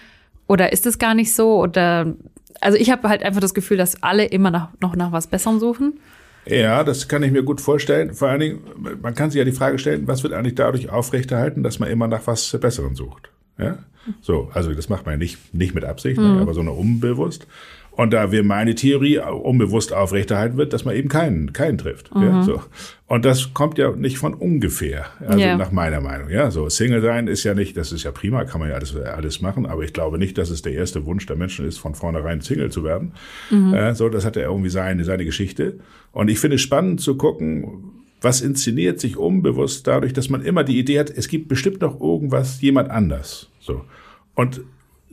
[0.48, 1.60] Oder ist es gar nicht so?
[1.62, 2.16] Oder
[2.62, 5.60] also ich habe halt einfach das Gefühl, dass alle immer nach, noch nach was Besserem
[5.60, 6.00] suchen.
[6.48, 8.14] Ja, das kann ich mir gut vorstellen.
[8.14, 8.60] Vor allen Dingen,
[9.02, 12.08] man kann sich ja die Frage stellen, was wird eigentlich dadurch aufrechterhalten, dass man immer
[12.08, 13.30] nach was Besserem sucht?
[13.58, 13.80] Ja?
[14.22, 16.38] So, also das macht man ja nicht, nicht mit Absicht, ne, mhm.
[16.40, 17.48] aber so eine unbewusst.
[17.96, 22.14] Und da wir meine Theorie unbewusst aufrechterhalten wird, dass man eben keinen, keinen trifft.
[22.14, 22.24] Mhm.
[22.24, 22.62] Ja, so.
[23.08, 25.56] Und das kommt ja nicht von ungefähr, also yeah.
[25.58, 26.30] nach meiner Meinung.
[26.30, 28.96] Ja, so Single sein ist ja nicht, das ist ja prima, kann man ja alles,
[28.96, 31.96] alles machen, aber ich glaube nicht, dass es der erste Wunsch der Menschen ist, von
[31.96, 33.14] vornherein Single zu werden.
[33.50, 33.74] Mhm.
[33.74, 35.80] Äh, so, das hat ja irgendwie seine, seine Geschichte.
[36.12, 40.64] Und ich finde es spannend zu gucken, was inszeniert sich unbewusst dadurch, dass man immer
[40.64, 43.52] die Idee hat, es gibt bestimmt noch irgendwas, jemand anders.
[43.60, 43.86] So.
[44.34, 44.62] Und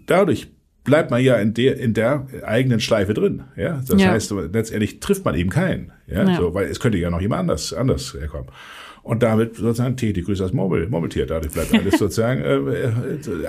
[0.07, 0.49] dadurch
[0.85, 3.45] bleibt man ja in der, in der eigenen Schleife drin.
[3.57, 4.11] Ja, das ja.
[4.11, 5.93] heißt, letztendlich trifft man eben keinen.
[6.07, 6.37] Ja, ja.
[6.37, 8.49] So, weil es könnte ja noch jemand anders, anders herkommen.
[9.05, 11.27] Und damit sozusagen tätig grüßt das Murmel, Murmeltier.
[11.27, 12.93] Dadurch bleibt alles sozusagen, äh, äh,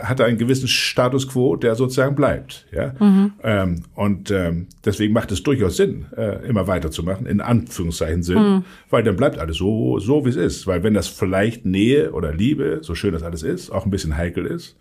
[0.01, 2.65] hat einen gewissen Status quo, der sozusagen bleibt.
[2.71, 2.93] Ja?
[2.99, 3.33] Mhm.
[3.43, 8.65] Ähm, und ähm, deswegen macht es durchaus Sinn, äh, immer weiterzumachen, in Anführungszeichen Sinn, mhm.
[8.89, 10.65] weil dann bleibt alles so, so wie es ist.
[10.65, 14.17] Weil wenn das vielleicht Nähe oder Liebe, so schön das alles ist, auch ein bisschen
[14.17, 14.75] heikel ist,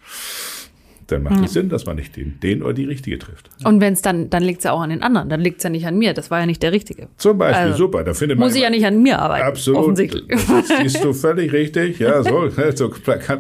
[1.13, 1.61] dann macht es ja.
[1.61, 3.51] Sinn, dass man nicht den, den oder die Richtige trifft.
[3.65, 5.65] Und wenn es dann, dann liegt es ja auch an den anderen, dann liegt es
[5.65, 6.15] ja nicht an mir.
[6.15, 7.09] Das war ja nicht der Richtige.
[7.17, 8.05] Zum Beispiel, also, super.
[8.05, 9.47] Da findet man muss ich ja nicht an mir arbeiten.
[9.47, 9.81] Absolut.
[9.81, 10.25] Offensichtlich.
[10.29, 11.99] Das siehst du völlig richtig.
[11.99, 12.91] Ja, so, so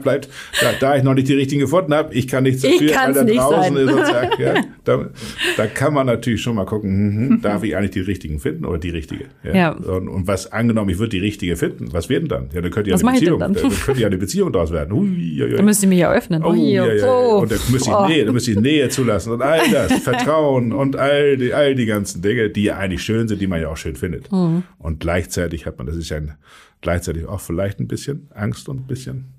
[0.02, 0.28] bleibt,
[0.60, 3.24] da, da ich noch nicht die richtigen gefunden habe, ich kann nichts dafür, weil da
[3.24, 3.76] draußen sein.
[3.76, 4.54] ist sozusagen, ja,
[4.84, 5.08] da,
[5.56, 8.64] da kann man natürlich schon mal gucken, hm, hm, darf ich eigentlich die richtigen finden
[8.64, 9.26] oder die richtige?
[9.42, 9.54] Ja.
[9.54, 9.70] ja.
[9.72, 12.48] Und, und, was angenommen, ich würde die richtige finden, was werden dann?
[12.52, 13.54] Ja, dann könnte ja eine Beziehung, dann?
[13.54, 14.92] dann könnte ja eine Beziehung daraus werden.
[14.92, 15.56] Ui, ui, ui.
[15.56, 16.42] Dann müsst ihr mich ja öffnen.
[16.44, 17.12] Oh, ja, ja, ja.
[17.12, 18.06] Und dann müsste ich, oh.
[18.06, 21.86] nee, dann müsste ich Nähe zulassen und all das, Vertrauen und all die, all die
[21.86, 24.30] ganzen Dinge, die ja eigentlich schön sind, die man ja auch schön findet.
[24.32, 24.64] Mhm.
[24.78, 26.34] Und gleichzeitig hat man, das ist ja ein,
[26.80, 29.32] gleichzeitig auch vielleicht ein bisschen Angst und ein bisschen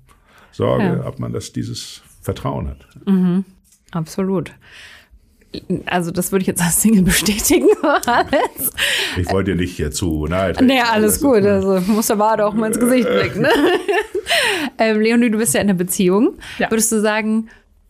[0.52, 1.06] Sorge, ja.
[1.06, 2.86] ob man das, dieses Vertrauen hat.
[3.06, 3.44] Mhm.
[3.90, 4.52] Absolut
[5.86, 7.68] also das würde ich jetzt als Single bestätigen.
[9.16, 11.44] Ich wollte dir nicht hier zu nahe Nee, alles also, gut.
[11.44, 13.42] Also muss der Bade auch mal ins Gesicht blicken.
[13.42, 13.50] Ne?
[14.78, 16.34] ähm, Leonie, du bist ja in einer Beziehung.
[16.58, 16.70] Ja.
[16.70, 17.48] Würdest du sagen,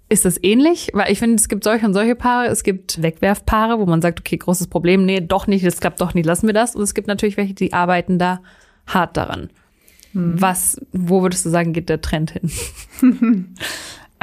[0.08, 0.90] ist das ähnlich?
[0.92, 2.46] Weil ich finde, es gibt solche und solche Paare.
[2.46, 6.14] Es gibt Wegwerfpaare, wo man sagt, okay, großes Problem, nee, doch nicht, das klappt doch
[6.14, 6.76] nicht, lassen wir das.
[6.76, 8.40] Und es gibt natürlich welche, die arbeiten da
[8.86, 9.50] hart daran.
[10.12, 10.40] Mhm.
[10.40, 12.50] Was, wo würdest du sagen, geht der Trend hin?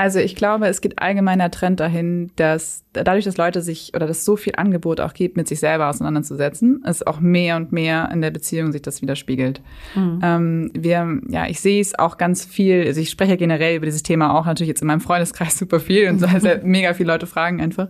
[0.02, 4.26] Also ich glaube, es geht allgemeiner Trend dahin, dass dadurch, dass Leute sich oder dass
[4.26, 8.20] so viel Angebot auch gibt, mit sich selber auseinanderzusetzen, es auch mehr und mehr in
[8.20, 9.62] der Beziehung sich das widerspiegelt.
[9.94, 10.20] Mhm.
[10.24, 14.02] Ähm, wir, ja, ich sehe es auch ganz viel, also ich spreche generell über dieses
[14.02, 17.28] Thema auch natürlich jetzt in meinem Freundeskreis super viel und so, also mega viele Leute
[17.28, 17.90] fragen einfach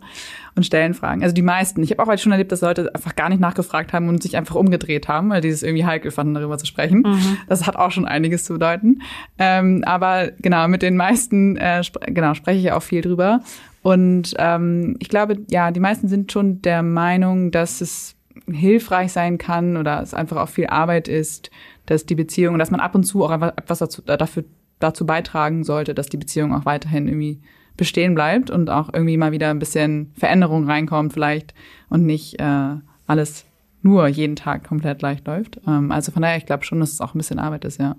[0.56, 1.24] und stellen Fragen.
[1.24, 1.82] Also die meisten.
[1.84, 4.38] Ich habe auch halt schon erlebt, dass Leute einfach gar nicht nachgefragt haben und sich
[4.38, 7.04] einfach umgedreht haben, weil die es irgendwie heikel fanden, darüber zu sprechen.
[7.06, 7.38] Mhm.
[7.48, 9.02] Das hat auch schon einiges zu bedeuten.
[9.38, 13.42] Ähm, aber genau, mit den meisten äh, sp genau, spreche ich auch viel drüber.
[13.82, 18.16] Und ähm, ich glaube, ja, die meisten sind schon der Meinung, dass es
[18.50, 21.50] hilfreich sein kann oder es einfach auch viel Arbeit ist,
[21.86, 24.44] dass die Beziehung, dass man ab und zu auch einfach etwas dazu, dafür,
[24.80, 27.42] dazu beitragen sollte, dass die Beziehung auch weiterhin irgendwie
[27.82, 31.56] bestehen bleibt und auch irgendwie mal wieder ein bisschen Veränderung reinkommt vielleicht
[31.90, 32.76] und nicht äh,
[33.08, 33.44] alles
[33.82, 35.60] nur jeden Tag komplett leicht läuft.
[35.68, 37.96] Ähm, also von daher, ich glaube schon, dass es auch ein bisschen Arbeit ist, ja.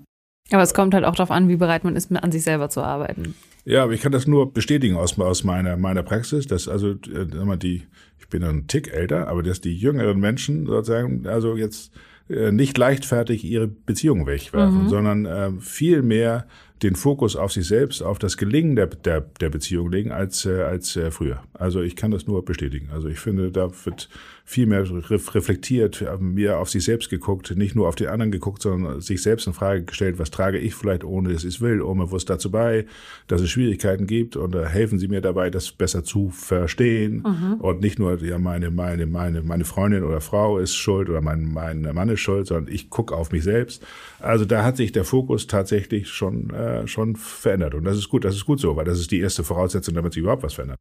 [0.51, 2.81] Aber es kommt halt auch darauf an, wie bereit man ist, an sich selber zu
[2.81, 3.35] arbeiten.
[3.65, 7.57] Ja, aber ich kann das nur bestätigen aus, aus meiner, meiner Praxis, dass also äh,
[7.57, 7.83] die,
[8.19, 11.91] ich bin ein Tick älter, aber dass die jüngeren Menschen sozusagen, also jetzt
[12.29, 14.89] äh, nicht leichtfertig ihre Beziehung wegwerfen, mhm.
[14.89, 16.47] sondern äh, viel mehr
[16.83, 20.61] den Fokus auf sich selbst, auf das Gelingen der, der, der Beziehung legen als, äh,
[20.61, 21.43] als äh, früher.
[21.53, 22.89] Also ich kann das nur bestätigen.
[22.91, 24.09] Also ich finde, da wird
[24.45, 28.99] viel mehr reflektiert, mehr auf sich selbst geguckt, nicht nur auf die anderen geguckt, sondern
[28.99, 32.11] sich selbst in Frage gestellt, was trage ich vielleicht, ohne dass ich es will, ohne
[32.11, 32.85] was dazu bei,
[33.27, 37.61] dass es Schwierigkeiten gibt und helfen Sie mir dabei, das besser zu verstehen mhm.
[37.61, 41.45] und nicht nur, ja, meine, meine, meine, meine Freundin oder Frau ist schuld oder mein,
[41.45, 43.81] mein Mann ist schuld, sondern ich gucke auf mich selbst.
[44.19, 48.25] Also da hat sich der Fokus tatsächlich schon, äh, schon verändert und das ist gut,
[48.25, 50.79] das ist gut so, weil das ist die erste Voraussetzung, damit sich überhaupt was verändert.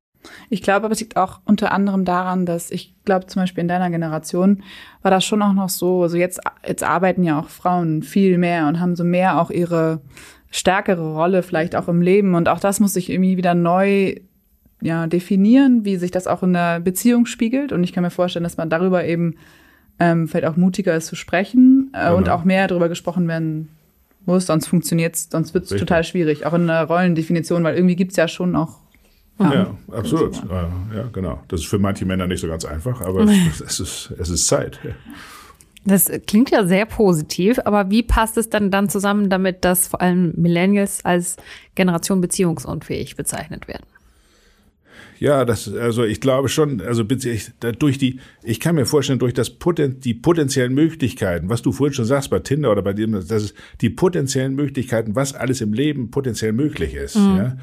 [0.51, 3.69] Ich glaube, aber es liegt auch unter anderem daran, dass ich glaube, zum Beispiel in
[3.69, 4.63] deiner Generation
[5.03, 8.67] war das schon auch noch so, also jetzt, jetzt arbeiten ja auch Frauen viel mehr
[8.69, 10.01] und haben so mehr auch ihre
[10.51, 12.35] stärkere Rolle vielleicht auch im Leben.
[12.35, 14.17] Und auch das muss sich irgendwie wieder neu
[14.83, 17.73] ja, definieren, wie sich das auch in der Beziehung spiegelt.
[17.73, 19.37] Und ich kann mir vorstellen, dass man darüber eben
[19.99, 22.17] ähm, vielleicht auch mutiger ist zu sprechen äh, genau.
[22.17, 23.69] und auch mehr darüber gesprochen werden
[24.27, 27.97] muss, sonst funktioniert es, sonst wird es total schwierig, auch in der Rollendefinition, weil irgendwie
[27.97, 28.79] gibt es ja schon auch
[29.43, 30.37] ja, ja absolut.
[30.95, 31.41] Ja, genau.
[31.49, 34.47] Das ist für manche Männer nicht so ganz einfach, aber es, es, ist, es ist
[34.47, 34.79] Zeit.
[35.85, 40.01] Das klingt ja sehr positiv, aber wie passt es dann dann zusammen damit, dass vor
[40.01, 41.37] allem Millennials als
[41.75, 43.87] Generation beziehungsunfähig bezeichnet werden?
[45.23, 49.51] Ja, das, also ich glaube schon, also durch die, ich kann mir vorstellen, durch das
[49.51, 53.31] Poten, die potenziellen Möglichkeiten, was du vorhin schon sagst bei Tinder oder bei dem, das
[53.31, 57.37] ist die potenziellen Möglichkeiten, was alles im Leben potenziell möglich ist, mhm.
[57.37, 57.57] ja,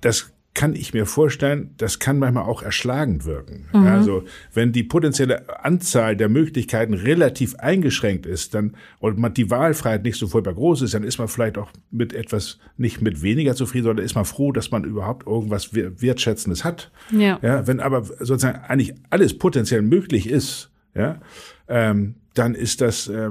[0.00, 3.66] das kann ich mir vorstellen, das kann manchmal auch erschlagend wirken.
[3.74, 3.86] Mhm.
[3.86, 10.02] Also wenn die potenzielle Anzahl der Möglichkeiten relativ eingeschränkt ist, dann und man die Wahlfreiheit
[10.02, 13.54] nicht so furchtbar groß ist, dann ist man vielleicht auch mit etwas nicht mit weniger
[13.54, 16.90] zufrieden, sondern ist man froh, dass man überhaupt irgendwas Wertschätzendes hat.
[17.12, 17.38] Ja.
[17.42, 21.20] ja wenn aber sozusagen eigentlich alles potenziell möglich ist, ja,
[21.68, 23.30] ähm, dann ist das, äh,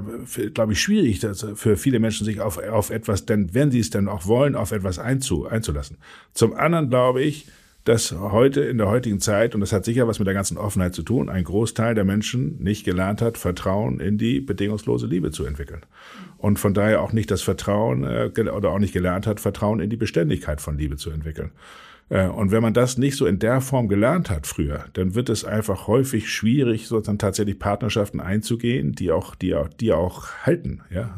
[0.52, 3.90] glaube ich, schwierig das für viele Menschen, sich auf, auf etwas, denn wenn sie es
[3.90, 5.98] dann auch wollen, auf etwas einzu, einzulassen.
[6.32, 7.46] Zum anderen glaube ich,
[7.86, 10.92] dass heute in der heutigen Zeit, und das hat sicher was mit der ganzen Offenheit
[10.92, 15.44] zu tun, ein Großteil der Menschen nicht gelernt hat, Vertrauen in die bedingungslose Liebe zu
[15.44, 15.82] entwickeln.
[16.36, 19.88] Und von daher auch nicht das Vertrauen äh, oder auch nicht gelernt hat, Vertrauen in
[19.88, 21.52] die Beständigkeit von Liebe zu entwickeln.
[22.08, 25.28] Äh, und wenn man das nicht so in der Form gelernt hat früher, dann wird
[25.28, 30.82] es einfach häufig schwierig, sozusagen tatsächlich Partnerschaften einzugehen, die auch, die auch, die auch halten,
[30.90, 31.16] ja.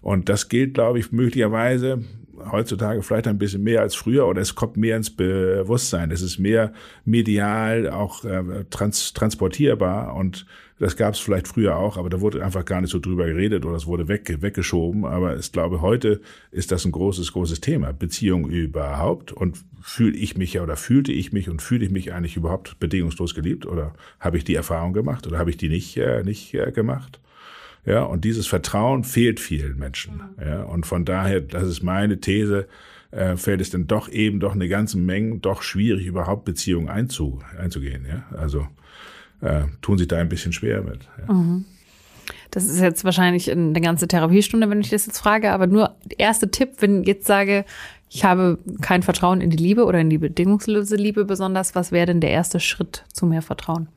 [0.00, 2.04] Und das gilt, glaube ich, möglicherweise
[2.50, 6.10] heutzutage vielleicht ein bisschen mehr als früher oder es kommt mehr ins Bewusstsein.
[6.10, 6.72] Es ist mehr
[7.04, 10.46] medial auch äh, trans transportierbar und
[10.78, 13.64] das gab es vielleicht früher auch, aber da wurde einfach gar nicht so drüber geredet
[13.64, 15.04] oder es wurde weg, weggeschoben.
[15.04, 17.92] Aber ich glaube, heute ist das ein großes, großes Thema.
[17.92, 22.12] Beziehung überhaupt und fühle ich mich ja oder fühlte ich mich und fühle ich mich
[22.12, 25.96] eigentlich überhaupt bedingungslos geliebt oder habe ich die Erfahrung gemacht oder habe ich die nicht,
[25.96, 27.20] äh, nicht äh, gemacht?
[27.86, 30.22] Ja, und dieses Vertrauen fehlt vielen Menschen.
[30.40, 32.66] Ja, und von daher, das ist meine These,
[33.10, 37.40] äh, fällt es dann doch eben doch eine ganze Menge doch schwierig, überhaupt Beziehungen einzu,
[37.58, 38.06] einzugehen.
[38.08, 38.66] Ja, also
[39.40, 41.00] äh, tun sich da ein bisschen schwer mit.
[41.26, 41.32] Ja.
[41.32, 41.64] Mhm.
[42.50, 46.20] Das ist jetzt wahrscheinlich eine ganze Therapiestunde, wenn ich das jetzt frage, aber nur der
[46.20, 47.64] erste Tipp, wenn ich jetzt sage,
[48.08, 52.06] ich habe kein Vertrauen in die Liebe oder in die bedingungslose Liebe besonders, was wäre
[52.06, 53.88] denn der erste Schritt zu mehr Vertrauen?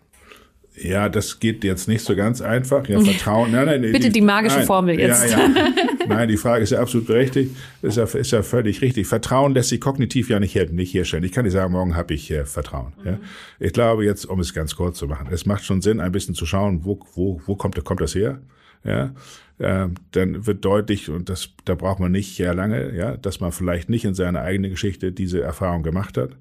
[0.79, 2.87] Ja, das geht jetzt nicht so ganz einfach.
[2.87, 3.51] Ja, Vertrauen.
[3.51, 5.31] Nein, nein, Bitte die, die magische nein, Formel jetzt.
[5.31, 5.73] Ja, ja.
[6.07, 7.55] Nein, die Frage ist ja absolut berechtigt.
[7.81, 9.07] Ist ja, ist ja völlig richtig.
[9.07, 11.23] Vertrauen lässt sich kognitiv ja nicht, her, nicht herstellen.
[11.23, 12.93] Ich kann nicht sagen, morgen habe ich äh, Vertrauen.
[13.01, 13.07] Mhm.
[13.07, 13.19] Ja.
[13.59, 16.35] Ich glaube jetzt, um es ganz kurz zu machen, es macht schon Sinn, ein bisschen
[16.35, 18.39] zu schauen, wo, wo, wo kommt, kommt das her?
[18.83, 19.11] Ja,
[19.57, 23.51] äh, dann wird deutlich, und das, da braucht man nicht ja lange, ja, dass man
[23.51, 26.31] vielleicht nicht in seiner eigenen Geschichte diese Erfahrung gemacht hat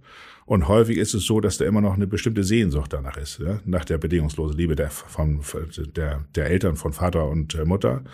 [0.46, 3.60] und häufig ist es so, dass da immer noch eine bestimmte Sehnsucht danach ist, ja?
[3.64, 5.40] nach der bedingungslosen Liebe der, von,
[5.96, 8.04] der, der Eltern von Vater und äh, Mutter,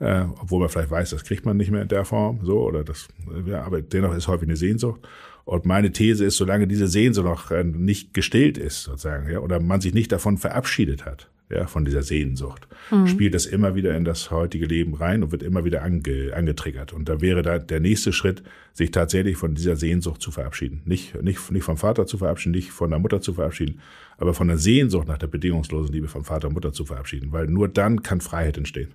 [0.00, 2.82] äh, obwohl man vielleicht weiß, das kriegt man nicht mehr in der Form, so oder
[2.82, 3.08] das,
[3.46, 5.00] ja, aber dennoch ist häufig eine Sehnsucht.
[5.44, 9.60] Und meine These ist, solange diese Sehnsucht noch äh, nicht gestillt ist, sozusagen, ja, oder
[9.60, 13.06] man sich nicht davon verabschiedet hat, ja, von dieser Sehnsucht, mhm.
[13.06, 16.92] spielt das immer wieder in das heutige Leben rein und wird immer wieder ange, angetriggert.
[16.92, 20.82] Und da wäre da der nächste Schritt, sich tatsächlich von dieser Sehnsucht zu verabschieden.
[20.84, 23.80] Nicht, nicht, nicht vom Vater zu verabschieden, nicht von der Mutter zu verabschieden,
[24.16, 27.46] aber von der Sehnsucht nach der bedingungslosen Liebe von Vater und Mutter zu verabschieden, weil
[27.46, 28.92] nur dann kann Freiheit entstehen.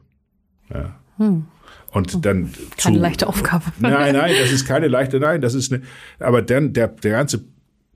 [0.73, 0.99] Ja.
[1.17, 1.45] Hm.
[1.91, 3.65] Und dann keine zu, leichte Aufgabe.
[3.79, 5.83] Nein, nein, das ist keine leichte, nein, das ist eine,
[6.19, 7.43] aber dann der, der ganze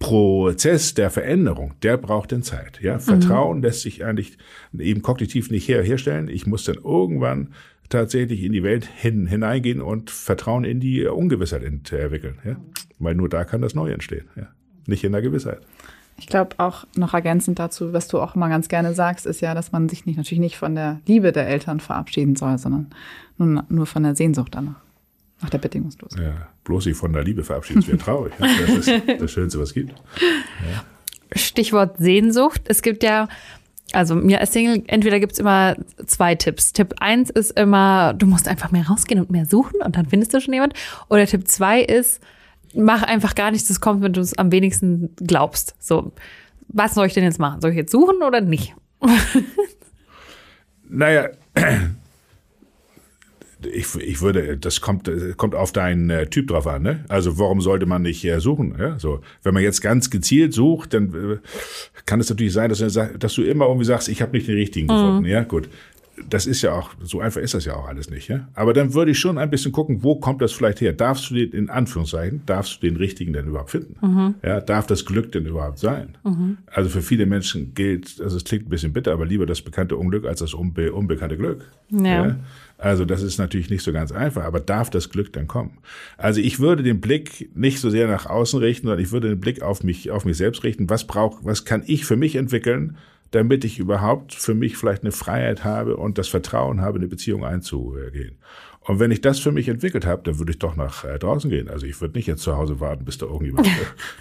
[0.02, 2.82] Prozess der Veränderung, der braucht dann Zeit.
[2.82, 3.64] Ja, Vertrauen mhm.
[3.64, 4.38] lässt sich eigentlich
[4.78, 6.28] eben kognitiv nicht her herstellen.
[6.28, 7.50] Ich muss dann irgendwann
[7.88, 12.40] tatsächlich in die Welt hin, hineingehen und Vertrauen in die Ungewissheit entwickeln.
[12.44, 12.56] Ja?
[12.98, 14.26] Weil nur da kann das Neue entstehen.
[14.36, 14.48] Ja?
[14.88, 15.62] Nicht in der Gewissheit.
[16.18, 19.54] Ich glaube auch noch ergänzend dazu, was du auch immer ganz gerne sagst, ist ja,
[19.54, 22.88] dass man sich nicht, natürlich nicht von der Liebe der Eltern verabschieden soll, sondern
[23.38, 24.82] nur, nur von der Sehnsucht danach.
[25.42, 26.34] Nach der Bedingungslosigkeit.
[26.34, 28.34] Ja, bloß sich von der Liebe verabschieden, das wäre traurig.
[28.38, 29.90] Das ist das Schönste, was es gibt.
[29.92, 30.86] Ja.
[31.36, 32.62] Stichwort Sehnsucht.
[32.66, 33.28] Es gibt ja,
[33.94, 35.76] also mir als Single, entweder gibt's immer
[36.06, 36.74] zwei Tipps.
[36.74, 40.34] Tipp eins ist immer, du musst einfach mehr rausgehen und mehr suchen und dann findest
[40.34, 40.74] du schon jemand.
[41.10, 42.22] Oder Tipp zwei ist,
[42.74, 45.76] mach einfach gar nichts, das kommt, wenn du es am wenigsten glaubst.
[45.80, 46.12] So,
[46.68, 47.62] was soll ich denn jetzt machen?
[47.62, 48.76] Soll ich jetzt suchen oder nicht?
[50.90, 51.30] naja,
[53.66, 57.06] ich, ich würde, das kommt, kommt auf deinen äh, Typ drauf an, ne?
[57.08, 58.76] Also warum sollte man nicht äh, suchen?
[58.80, 59.00] Ja?
[59.00, 61.38] So, wenn man jetzt ganz gezielt sucht, dann äh,
[62.06, 64.56] kann es natürlich sein, dass du, dass du immer irgendwie sagst, ich habe nicht den
[64.56, 64.98] richtigen mhm.
[64.98, 65.26] gefunden.
[65.26, 65.70] Ja, gut
[66.30, 68.28] das ist ja auch, so einfach ist das ja auch alles nicht.
[68.28, 68.48] Ja?
[68.54, 70.94] Aber dann würde ich schon ein bisschen gucken, wo kommt das vielleicht her?
[70.94, 73.96] Darfst du den, in Anführungszeichen, darfst du den richtigen denn überhaupt finden?
[74.02, 74.36] Mhm.
[74.44, 76.18] Ja, darf das Glück denn überhaupt sein?
[76.24, 76.58] Mhm.
[76.68, 79.98] Also für viele Menschen gilt, also es klingt ein bisschen bitter, aber lieber das bekannte
[79.98, 81.66] Unglück als das unbe unbekannte Glück.
[81.90, 82.28] Ja.
[82.28, 82.36] ja.
[82.78, 85.78] Also das ist natürlich nicht so ganz einfach, aber darf das Glück dann kommen?
[86.18, 89.40] Also ich würde den Blick nicht so sehr nach außen richten, sondern ich würde den
[89.40, 90.90] Blick auf mich, auf mich selbst richten.
[90.90, 92.98] Was braucht, was kann ich für mich entwickeln,
[93.32, 97.46] damit ich überhaupt für mich vielleicht eine Freiheit habe und das Vertrauen habe, eine Beziehung
[97.46, 98.38] einzugehen.
[98.84, 101.52] Und wenn ich das für mich entwickelt habe, dann würde ich doch nach äh, draußen
[101.52, 101.70] gehen.
[101.70, 103.70] Also ich würde nicht jetzt zu Hause warten, bis da irgendjemand, äh,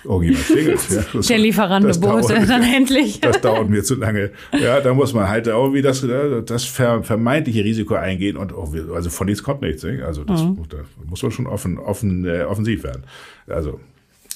[0.04, 0.90] irgendjemand klingelt.
[0.90, 3.20] Ja, das, Der Lieferando Bote dann endlich.
[3.20, 4.32] Das dauert mir zu lange.
[4.52, 9.08] Ja, da muss man halt irgendwie das, äh, das vermeintliche Risiko eingehen und oh, also
[9.08, 9.82] von nichts kommt nichts.
[9.82, 10.02] Nicht?
[10.02, 10.58] Also das, mhm.
[10.68, 10.76] da
[11.08, 13.04] muss man schon offen, offen, äh, offensiv werden.
[13.46, 13.80] Also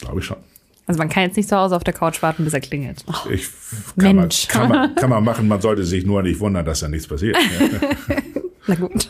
[0.00, 0.38] glaube ich schon.
[0.86, 3.04] Also man kann jetzt nicht zu Hause auf der Couch warten, bis er klingelt.
[3.06, 3.48] Oh, Ich,
[3.96, 4.48] kann, man, Mensch.
[4.48, 7.36] kann, man, kann man machen, man sollte sich nur nicht wundern, dass da nichts passiert.
[8.66, 9.08] Na gut.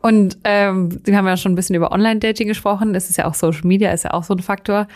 [0.00, 2.94] Und ähm, wir haben ja schon ein bisschen über Online-Dating gesprochen.
[2.94, 4.86] Es ist ja auch Social Media, ist ja auch so ein Faktor.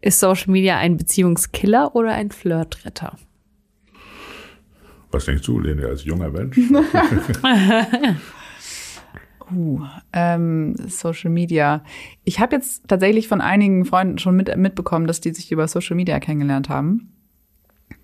[0.00, 3.16] Ist Social Media ein Beziehungskiller oder ein Flirtretter?
[5.10, 6.56] Was denkst du, Lene, als junger Mensch?
[9.52, 9.80] Uh,
[10.12, 11.82] ähm, Social Media.
[12.24, 15.96] Ich habe jetzt tatsächlich von einigen Freunden schon mit, mitbekommen, dass die sich über Social
[15.96, 17.12] Media kennengelernt haben.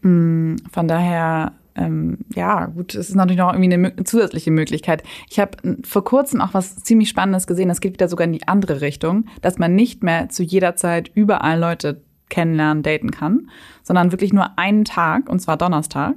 [0.02, 5.02] Mm, Von daher, ähm, ja, gut, es ist natürlich noch irgendwie eine zusätzliche Möglichkeit.
[5.30, 7.68] Ich habe vor kurzem auch was ziemlich Spannendes gesehen.
[7.68, 11.10] Das geht wieder sogar in die andere Richtung, dass man nicht mehr zu jeder Zeit
[11.14, 13.50] überall Leute kennenlernen, daten kann,
[13.82, 16.14] sondern wirklich nur einen Tag, und zwar Donnerstag.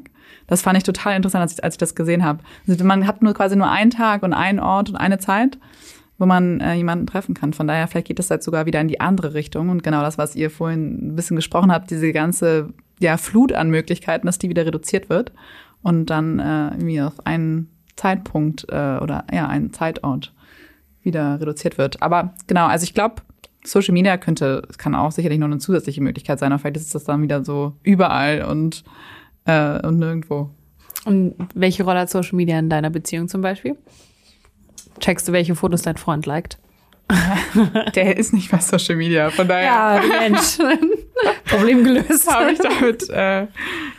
[0.47, 2.39] Das fand ich total interessant, als ich, als ich das gesehen habe.
[2.67, 5.57] Also man hat nur quasi nur einen Tag und einen Ort und eine Zeit,
[6.17, 7.53] wo man äh, jemanden treffen kann.
[7.53, 9.69] Von daher, vielleicht geht das jetzt sogar wieder in die andere Richtung.
[9.69, 13.69] Und genau das, was ihr vorhin ein bisschen gesprochen habt, diese ganze ja, Flut an
[13.69, 15.31] Möglichkeiten, dass die wieder reduziert wird
[15.81, 20.33] und dann äh, irgendwie auf einen Zeitpunkt äh, oder ja, einen Zeitort
[21.03, 22.01] wieder reduziert wird.
[22.01, 23.15] Aber genau, also ich glaube,
[23.65, 27.03] Social Media könnte, kann auch sicherlich noch eine zusätzliche Möglichkeit sein, aber vielleicht ist das
[27.03, 28.83] dann wieder so überall und,
[29.45, 30.49] äh, und nirgendwo.
[31.05, 33.75] Und welche Rolle hat Social Media in deiner Beziehung zum Beispiel?
[34.99, 36.57] Checkst du, welche Fotos dein Freund liked?
[37.95, 40.57] Der ist nicht bei Social Media, von daher Mensch.
[41.45, 42.31] Problem gelöst.
[42.31, 43.47] habe ich damit äh,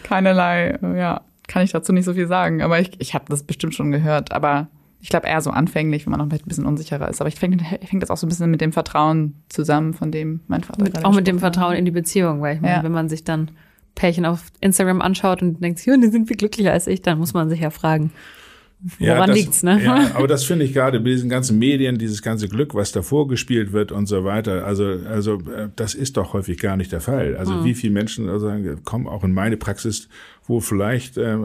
[0.02, 2.62] keinerlei, ja, kann ich dazu nicht so viel sagen.
[2.62, 4.32] Aber ich, ich habe das bestimmt schon gehört.
[4.32, 4.68] Aber
[5.00, 7.20] ich glaube eher so anfänglich, wenn man noch ein bisschen unsicherer ist.
[7.20, 10.40] Aber ich fängt fängt das auch so ein bisschen mit dem Vertrauen zusammen, von dem
[10.46, 11.38] mein Vater gerade Auch mit dem.
[11.38, 12.82] Vertrauen in die Beziehung, weil ich meine, Ja.
[12.82, 13.50] wenn man sich dann
[13.94, 17.34] Pärchen auf Instagram anschaut und denkt, ja, die sind viel glücklicher als ich, dann muss
[17.34, 18.10] man sich ja fragen,
[18.98, 19.80] woran das, liegt's, ne?
[19.82, 23.02] Ja, aber das finde ich gerade bei diesen ganzen Medien, dieses ganze Glück, was da
[23.02, 24.66] vorgespielt wird und so weiter.
[24.66, 27.36] Also, also äh, das ist doch häufig gar nicht der Fall.
[27.36, 27.64] Also Hm.
[27.64, 28.52] wie viele Menschen also,
[28.84, 30.08] kommen auch in meine Praxis,
[30.46, 31.36] wo vielleicht äh,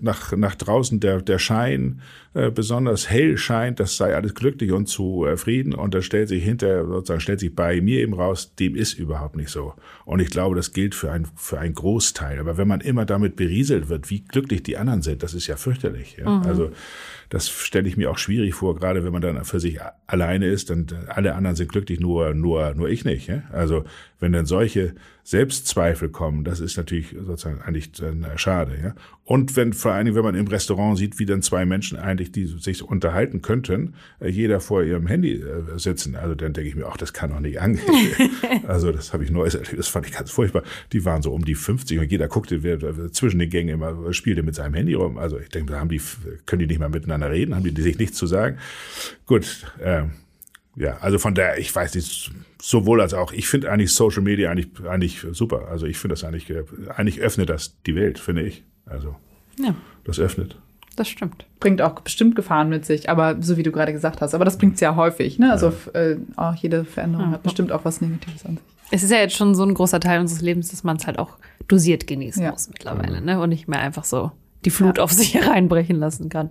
[0.00, 2.00] nach, nach draußen der, der Schein
[2.34, 6.86] äh, besonders hell scheint, das sei alles glücklich und zufrieden und das stellt sich hinter,
[6.86, 9.74] sozusagen stellt sich bei mir eben raus, dem ist überhaupt nicht so.
[10.04, 12.38] Und ich glaube, das gilt für ein, für einen Großteil.
[12.38, 15.56] Aber wenn man immer damit berieselt wird, wie glücklich die anderen sind, das ist ja
[15.56, 16.16] fürchterlich.
[16.18, 16.42] Ja?
[16.42, 16.70] Also
[17.28, 20.70] das stelle ich mir auch schwierig vor, gerade wenn man dann für sich alleine ist
[20.70, 23.28] und alle anderen sind glücklich, nur, nur, nur ich nicht.
[23.28, 23.42] Ja?
[23.52, 23.84] Also
[24.20, 28.78] wenn dann solche Selbstzweifel kommen, das ist natürlich sozusagen eigentlich dann schade.
[28.82, 28.94] Ja?
[29.24, 32.30] Und wenn vor allen Dingen, wenn man im Restaurant sieht, wie dann zwei Menschen eigentlich,
[32.30, 36.76] die sich unterhalten könnten, äh, jeder vor ihrem Handy äh, sitzen, also dann denke ich
[36.76, 37.84] mir, ach, das kann doch nicht angehen.
[38.66, 40.62] also das habe ich neues erlebt, das fand ich ganz furchtbar.
[40.92, 42.78] Die waren so um die 50 und jeder guckte wer
[43.12, 45.16] zwischen den Gängen immer, spielte mit seinem Handy rum.
[45.16, 46.02] Also ich denke, da haben die,
[46.44, 48.58] können die nicht mal miteinander reden, haben die sich nichts zu sagen.
[49.26, 50.12] Gut, ähm,
[50.76, 54.50] ja, also von daher, ich weiß nicht, sowohl als auch, ich finde eigentlich Social Media
[54.50, 55.68] eigentlich, eigentlich super.
[55.68, 58.64] Also ich finde das eigentlich, äh, eigentlich öffnet das die Welt, finde ich.
[58.86, 59.14] Also
[59.58, 59.74] Ja,
[60.04, 60.56] das öffnet.
[60.96, 61.46] das stimmt.
[61.60, 64.34] Bringt auch bestimmt Gefahren mit sich, aber so wie du gerade gesagt hast.
[64.34, 65.38] Aber das bringt es ja häufig.
[65.38, 65.52] Ne?
[65.52, 67.32] Also äh, auch jede Veränderung Ja.
[67.34, 68.64] hat bestimmt auch was Negatives an sich.
[68.90, 71.18] Es ist ja jetzt schon so ein großer Teil unseres Lebens, dass man es halt
[71.18, 71.36] auch
[71.68, 72.50] dosiert genießen Ja.
[72.50, 73.40] muss mittlerweile, ne?
[73.40, 74.30] Und nicht mehr einfach so
[74.64, 76.50] die Flut auf sich hereinbrechen lassen kann.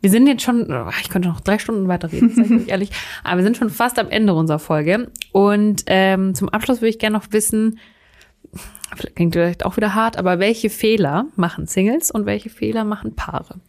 [0.00, 2.90] Wir sind jetzt schon, oh, ich könnte noch drei Stunden weiter reden, sag ich ehrlich,
[3.22, 5.10] aber wir sind schon fast am Ende unserer Folge.
[5.30, 7.78] Und ähm, zum Abschluss würde ich gerne noch wissen,
[8.96, 13.14] vielleicht klingt vielleicht auch wieder hart, aber welche Fehler machen Singles und welche Fehler machen
[13.14, 13.60] Paare?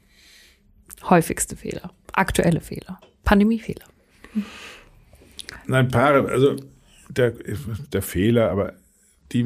[1.07, 3.85] Häufigste Fehler, aktuelle Fehler, Pandemiefehler.
[5.67, 6.55] Nein, Paare, also
[7.09, 7.33] der,
[7.91, 8.73] der Fehler, aber
[9.31, 9.45] die,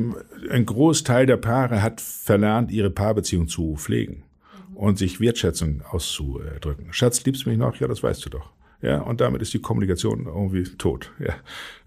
[0.50, 4.24] ein Großteil der Paare hat verlernt, ihre Paarbeziehung zu pflegen
[4.76, 6.92] und sich Wertschätzung auszudrücken.
[6.92, 7.76] Schatz, liebst du mich noch?
[7.78, 8.52] Ja, das weißt du doch.
[8.82, 11.12] Ja, und damit ist die Kommunikation irgendwie tot.
[11.20, 11.36] Ja.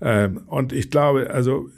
[0.00, 1.70] Ähm, und ich glaube, also,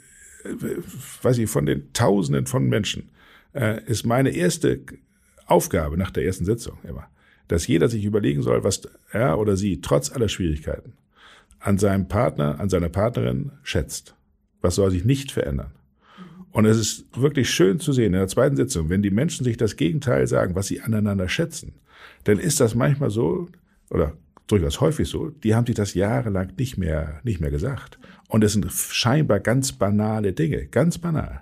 [0.43, 0.77] äh,
[1.21, 3.09] weiß ich, von den Tausenden von Menschen
[3.53, 4.79] äh, ist meine erste
[5.45, 7.07] Aufgabe nach der ersten Sitzung immer,
[7.47, 10.93] dass jeder sich überlegen soll, was er oder sie trotz aller Schwierigkeiten
[11.59, 14.15] an seinem Partner, an seiner Partnerin schätzt.
[14.61, 15.71] Was soll sich nicht verändern?
[16.53, 19.57] Und es ist wirklich schön zu sehen in der zweiten Sitzung, wenn die Menschen sich
[19.57, 21.73] das Gegenteil sagen, was sie aneinander schätzen,
[22.23, 23.49] dann ist das manchmal so,
[23.89, 24.13] oder
[24.47, 27.97] durchaus häufig so, die haben sich das jahrelang nicht mehr, nicht mehr gesagt.
[28.27, 31.41] Und es sind scheinbar ganz banale Dinge, ganz banal.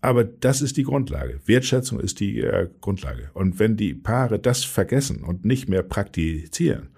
[0.00, 1.40] Aber das ist die Grundlage.
[1.46, 3.30] Wertschätzung ist die äh, Grundlage.
[3.34, 6.88] Und wenn die Paare das vergessen und nicht mehr praktizieren,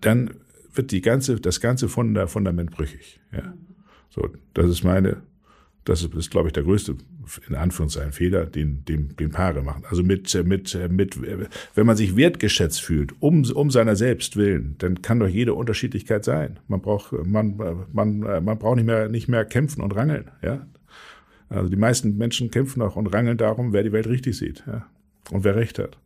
[0.00, 0.30] dann
[0.72, 3.20] wird die ganze, das ganze Funda- Fundament brüchig.
[3.32, 3.54] Ja.
[4.10, 5.22] So, das ist meine,
[5.88, 6.96] Das ist, glaube ich, der größte,
[7.48, 9.84] in Anführungszeichen, Fehler, den, den, den Paare machen.
[9.88, 11.18] Also mit, mit, mit,
[11.74, 16.26] wenn man sich wertgeschätzt fühlt, um, um seiner selbst willen, dann kann doch jede Unterschiedlichkeit
[16.26, 16.60] sein.
[16.68, 17.56] Man braucht, man,
[17.90, 20.66] man, man braucht nicht mehr, nicht mehr kämpfen und rangeln, ja.
[21.48, 24.86] Also die meisten Menschen kämpfen auch und rangeln darum, wer die Welt richtig sieht, ja.
[25.30, 25.98] Und wer recht hat.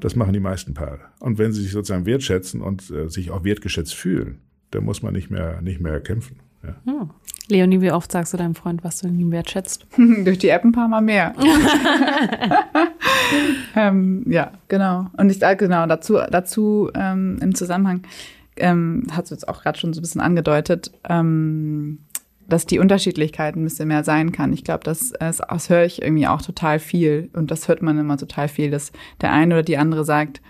[0.00, 0.98] Das machen die meisten Paare.
[1.20, 4.38] Und wenn sie sich sozusagen wertschätzen und äh, sich auch wertgeschätzt fühlen,
[4.72, 6.40] dann muss man nicht mehr, nicht mehr kämpfen.
[6.62, 6.74] Ja.
[6.84, 7.10] Hm.
[7.48, 9.86] Leonie, wie oft sagst du deinem Freund, was du in ihm wertschätzt?
[9.96, 11.34] Durch die App ein paar Mal mehr.
[13.76, 15.06] ähm, ja, genau.
[15.16, 18.02] Und ich sage genau dazu, dazu ähm, im Zusammenhang,
[18.56, 21.98] ähm, hast du jetzt auch gerade schon so ein bisschen angedeutet, ähm,
[22.48, 24.52] dass die Unterschiedlichkeit ein bisschen mehr sein kann.
[24.52, 27.98] Ich glaube, das, das, das höre ich irgendwie auch total viel und das hört man
[27.98, 30.42] immer total viel, dass der eine oder die andere sagt,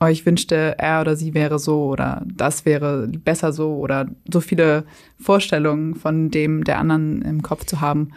[0.00, 4.40] oh, ich wünschte, er oder sie wäre so oder das wäre besser so oder so
[4.40, 4.84] viele
[5.18, 8.10] Vorstellungen von dem der anderen im Kopf zu haben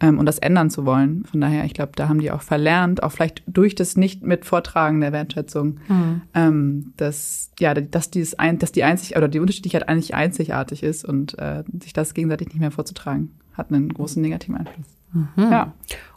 [0.00, 1.24] ähm, und das ändern zu wollen.
[1.24, 4.44] Von daher, ich glaube, da haben die auch verlernt, auch vielleicht durch das nicht mit
[4.44, 6.22] Vortragen der Wertschätzung, mhm.
[6.34, 11.04] ähm, dass ja, dass dieses ein, dass die einzig oder die Unterschiedlichkeit eigentlich einzigartig ist
[11.04, 14.86] und äh, sich das gegenseitig nicht mehr vorzutragen, hat einen großen negativen Einfluss.
[15.12, 15.30] Mhm.
[15.36, 15.72] Ja.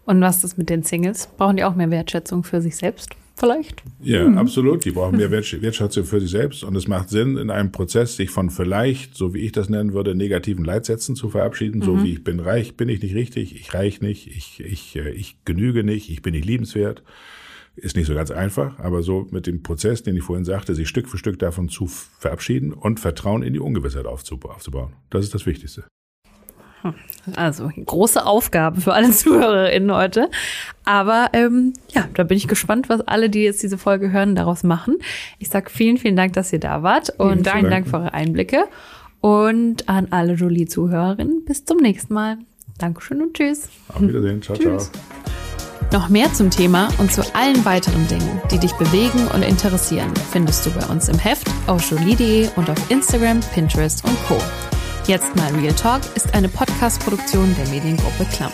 [0.06, 1.28] Und was ist mit den Singles?
[1.38, 3.12] Brauchen die auch mehr Wertschätzung für sich selbst?
[3.36, 3.84] Vielleicht.
[4.02, 4.38] Ja, mhm.
[4.38, 4.86] absolut.
[4.86, 6.64] Die brauchen mehr Wertschätzung für sich selbst.
[6.64, 9.94] Und es macht Sinn, in einem Prozess sich von vielleicht, so wie ich das nennen
[9.94, 11.80] würde, negativen Leitsätzen zu verabschieden.
[11.80, 11.84] Mhm.
[11.84, 15.12] So wie ich bin reich, bin ich nicht richtig, ich reich nicht, ich, ich, äh,
[15.12, 17.04] ich genüge nicht, ich bin nicht liebenswert.
[17.76, 20.88] Ist nicht so ganz einfach, aber so mit dem Prozess, den ich vorhin sagte, sich
[20.88, 24.94] Stück für Stück davon zu verabschieden und Vertrauen in die Ungewissheit aufzubauen.
[25.10, 25.84] Das ist das Wichtigste.
[27.36, 30.30] Also große Aufgabe für alle ZuhörerInnen heute.
[30.86, 34.64] Aber ähm, ja, da bin ich gespannt, was alle, die jetzt diese Folge hören, daraus
[34.64, 34.98] machen.
[35.40, 38.66] Ich sage vielen, vielen Dank, dass ihr da wart und vielen Dank für eure Einblicke.
[39.22, 42.40] Und an alle Jolie-Zuhörerinnen, bis zum nächsten Mal.
[42.78, 43.70] Dankeschön und tschüss.
[43.88, 44.42] Auf Wiedersehen.
[44.42, 44.92] Ciao, tschüss.
[44.92, 45.04] ciao.
[45.94, 50.66] Noch mehr zum Thema und zu allen weiteren Dingen, die dich bewegen und interessieren, findest
[50.66, 54.38] du bei uns im Heft auf jolie.de und auf Instagram, Pinterest und Co.
[55.06, 58.54] Jetzt mal Real Talk ist eine Podcast-Produktion der Mediengruppe Klammt.